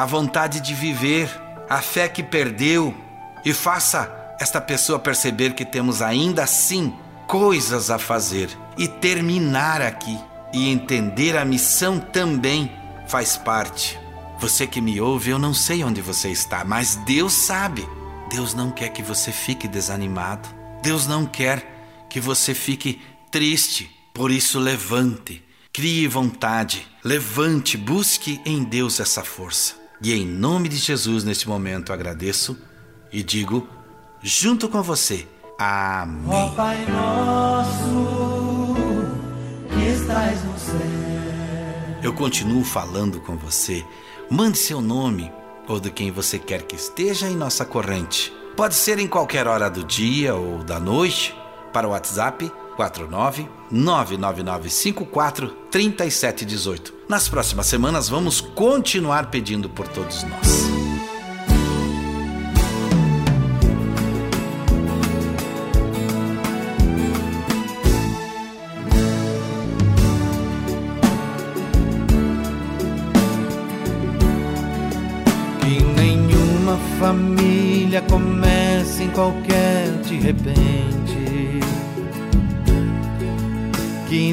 a 0.00 0.06
vontade 0.06 0.62
de 0.62 0.72
viver, 0.72 1.28
a 1.68 1.82
fé 1.82 2.08
que 2.08 2.22
perdeu 2.22 2.96
e 3.44 3.52
faça 3.52 4.10
esta 4.40 4.58
pessoa 4.58 4.98
perceber 4.98 5.52
que 5.52 5.62
temos 5.62 6.00
ainda 6.00 6.42
assim 6.42 6.94
coisas 7.26 7.90
a 7.90 7.98
fazer 7.98 8.48
e 8.78 8.88
terminar 8.88 9.82
aqui 9.82 10.18
e 10.54 10.70
entender 10.70 11.36
a 11.36 11.44
missão 11.44 12.00
também 12.00 12.72
faz 13.08 13.36
parte. 13.36 14.00
Você 14.38 14.66
que 14.66 14.80
me 14.80 14.98
ouve, 15.02 15.32
eu 15.32 15.38
não 15.38 15.52
sei 15.52 15.84
onde 15.84 16.00
você 16.00 16.30
está, 16.30 16.64
mas 16.64 16.96
Deus 17.04 17.34
sabe. 17.34 17.86
Deus 18.30 18.54
não 18.54 18.70
quer 18.70 18.88
que 18.88 19.02
você 19.02 19.30
fique 19.30 19.68
desanimado. 19.68 20.48
Deus 20.82 21.06
não 21.06 21.26
quer 21.26 22.06
que 22.08 22.18
você 22.18 22.54
fique 22.54 23.02
triste. 23.30 23.94
Por 24.14 24.30
isso, 24.30 24.58
levante, 24.58 25.44
crie 25.70 26.08
vontade, 26.08 26.88
levante, 27.04 27.76
busque 27.76 28.40
em 28.46 28.64
Deus 28.64 28.98
essa 28.98 29.22
força. 29.22 29.79
E 30.02 30.12
em 30.12 30.26
nome 30.26 30.68
de 30.68 30.76
Jesus, 30.76 31.24
neste 31.24 31.48
momento, 31.48 31.92
agradeço 31.92 32.58
e 33.12 33.22
digo, 33.22 33.68
junto 34.22 34.68
com 34.68 34.82
você, 34.82 35.26
Amém. 35.62 36.22
Ó 36.26 36.48
Pai 36.54 36.86
nosso 36.86 38.74
que 39.68 39.84
estás 39.90 40.42
no 40.42 40.58
céu. 40.58 40.80
Eu 42.02 42.14
continuo 42.14 42.64
falando 42.64 43.20
com 43.20 43.36
você. 43.36 43.84
Mande 44.30 44.56
seu 44.56 44.80
nome 44.80 45.30
ou 45.68 45.78
de 45.78 45.90
quem 45.90 46.10
você 46.10 46.38
quer 46.38 46.62
que 46.62 46.76
esteja 46.76 47.28
em 47.28 47.36
nossa 47.36 47.66
corrente. 47.66 48.32
Pode 48.56 48.74
ser 48.74 48.98
em 48.98 49.06
qualquer 49.06 49.46
hora 49.46 49.68
do 49.68 49.84
dia 49.84 50.34
ou 50.34 50.64
da 50.64 50.80
noite 50.80 51.36
para 51.74 51.86
o 51.86 51.90
WhatsApp 51.90 52.50
49 52.74 53.46
99954 53.70 55.48
3718. 55.70 56.99
Nas 57.10 57.28
próximas 57.28 57.66
semanas 57.66 58.08
vamos 58.08 58.40
continuar 58.40 59.32
pedindo 59.32 59.68
por 59.68 59.88
todos 59.88 60.22
nós. 60.22 60.70
Que 75.58 75.82
nenhuma 75.82 76.78
família 77.00 78.02
comece 78.02 79.02
em 79.02 79.10
qualquer 79.10 79.90
de 80.04 80.14
repente. 80.14 81.60
Que 84.08 84.32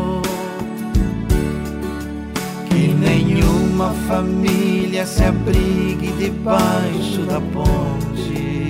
Nenhuma 3.81 3.93
família 4.07 5.05
se 5.05 5.23
abrigue 5.23 6.11
debaixo 6.19 7.23
da 7.25 7.41
ponte. 7.41 8.69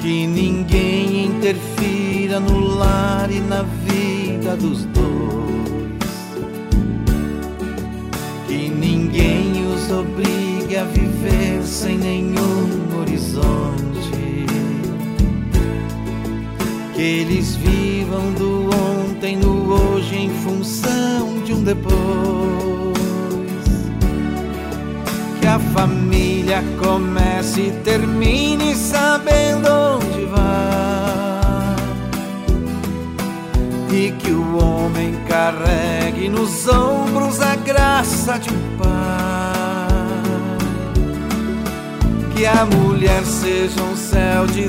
Que 0.00 0.26
ninguém 0.26 1.26
interfira 1.26 2.40
no 2.40 2.58
lar 2.58 3.30
e 3.30 3.40
na 3.40 3.62
vida 3.62 4.56
dos 4.56 4.84
dois. 4.86 5.04
Que 8.46 8.68
ninguém 8.68 9.66
os 9.74 9.90
obrigue 9.90 10.76
a 10.76 10.84
viver 10.84 11.62
sem 11.62 11.98
nenhum 11.98 12.98
horizonte. 13.00 14.13
Que 16.94 17.02
eles 17.02 17.56
vivam 17.56 18.32
do 18.34 18.70
ontem 18.72 19.36
no 19.36 19.72
hoje 19.72 20.14
em 20.14 20.30
função 20.30 21.42
de 21.44 21.52
um 21.52 21.64
depois. 21.64 21.94
Que 25.40 25.46
a 25.48 25.58
família 25.58 26.62
comece 26.78 27.62
e 27.62 27.70
termine 27.82 28.76
sabendo 28.76 29.68
onde 29.68 30.24
vai. 30.26 31.74
E 33.92 34.12
que 34.12 34.30
o 34.30 34.56
homem 34.58 35.16
carregue 35.26 36.28
nos 36.28 36.68
ombros 36.68 37.40
a 37.40 37.56
graça 37.56 38.38
de 38.38 38.50
um 38.50 38.78
pai. 38.78 38.94
Que 42.36 42.46
a 42.46 42.64
mulher 42.64 43.24
seja 43.24 43.82
um 43.82 43.96
céu 43.96 44.46
de 44.46 44.68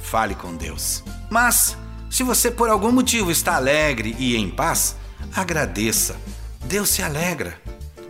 fale 0.00 0.34
com 0.34 0.56
Deus. 0.56 1.04
Mas, 1.28 1.76
se 2.10 2.22
você 2.22 2.50
por 2.50 2.68
algum 2.68 2.90
motivo 2.90 3.30
está 3.30 3.56
alegre 3.56 4.16
e 4.18 4.36
em 4.36 4.48
paz, 4.50 4.96
agradeça. 5.34 6.16
Deus 6.64 6.88
se 6.88 7.02
alegra. 7.02 7.60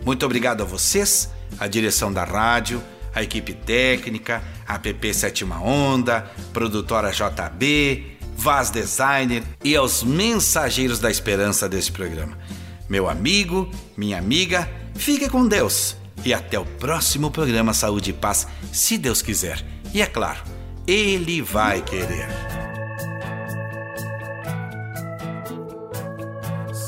Muito 0.05 0.25
obrigado 0.25 0.61
a 0.61 0.65
vocês, 0.65 1.29
a 1.59 1.67
direção 1.67 2.11
da 2.11 2.23
rádio, 2.23 2.81
a 3.13 3.21
equipe 3.21 3.53
técnica, 3.53 4.41
a 4.67 4.79
PP 4.79 5.13
Sétima 5.13 5.61
Onda, 5.61 6.31
produtora 6.53 7.11
JB, 7.11 8.17
Vaz 8.35 8.69
Designer 8.69 9.43
e 9.63 9.75
aos 9.75 10.03
mensageiros 10.03 10.99
da 10.99 11.11
esperança 11.11 11.67
desse 11.67 11.91
programa. 11.91 12.37
Meu 12.87 13.09
amigo, 13.09 13.69
minha 13.97 14.17
amiga, 14.17 14.69
fique 14.95 15.29
com 15.29 15.47
Deus 15.47 15.97
e 16.23 16.33
até 16.33 16.59
o 16.59 16.65
próximo 16.65 17.31
programa 17.31 17.73
Saúde 17.73 18.11
e 18.11 18.13
Paz, 18.13 18.47
se 18.71 18.97
Deus 18.97 19.21
quiser. 19.21 19.63
E 19.93 20.01
é 20.01 20.05
claro, 20.05 20.41
Ele 20.87 21.41
vai 21.41 21.81
querer. 21.81 22.68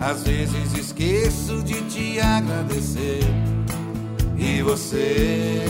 Às 0.00 0.22
vezes 0.22 0.76
esqueço 0.78 1.62
de 1.62 1.82
te 1.82 2.20
agradecer. 2.20 3.20
E 4.36 4.62
você 4.62 5.64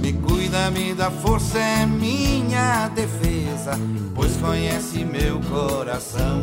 me 0.00 0.12
cuida, 0.14 0.70
me 0.70 0.94
dá 0.94 1.10
força, 1.10 1.58
é 1.58 1.86
minha 1.86 2.88
defesa, 2.88 3.78
pois 4.14 4.36
conhece 4.38 5.04
meu 5.04 5.38
coração. 5.40 6.42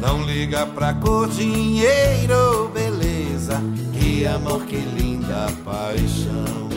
Não 0.00 0.22
liga 0.22 0.66
pra 0.66 0.94
cor, 0.94 1.28
dinheiro, 1.28 2.70
beleza, 2.74 3.60
que 3.92 4.26
amor, 4.26 4.64
que 4.64 4.76
linda 4.76 5.46
paixão. 5.64 6.68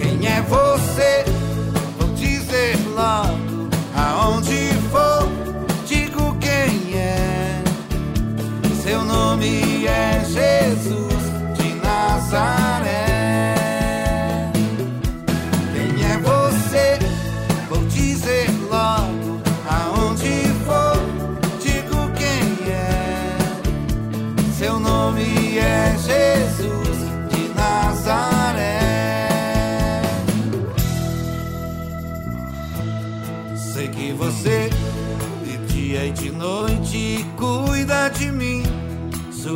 Quem 0.00 0.26
é 0.26 0.40
você? 0.42 1.24
Vou 1.98 2.08
dizer 2.14 2.76
logo 2.94 3.68
aonde 3.94 4.69
nome 9.10 9.86
é 9.86 10.24
Jesus 10.24 11.24
de 11.56 11.74
Nazaré. 11.82 13.09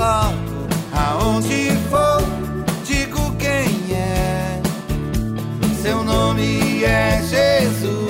Logo 0.00 0.66
aonde 0.94 1.76
for, 1.90 2.22
digo 2.86 3.36
quem 3.36 3.94
é. 3.94 4.58
Seu 5.82 6.02
nome 6.02 6.82
é 6.82 7.22
Jesus 7.22 8.09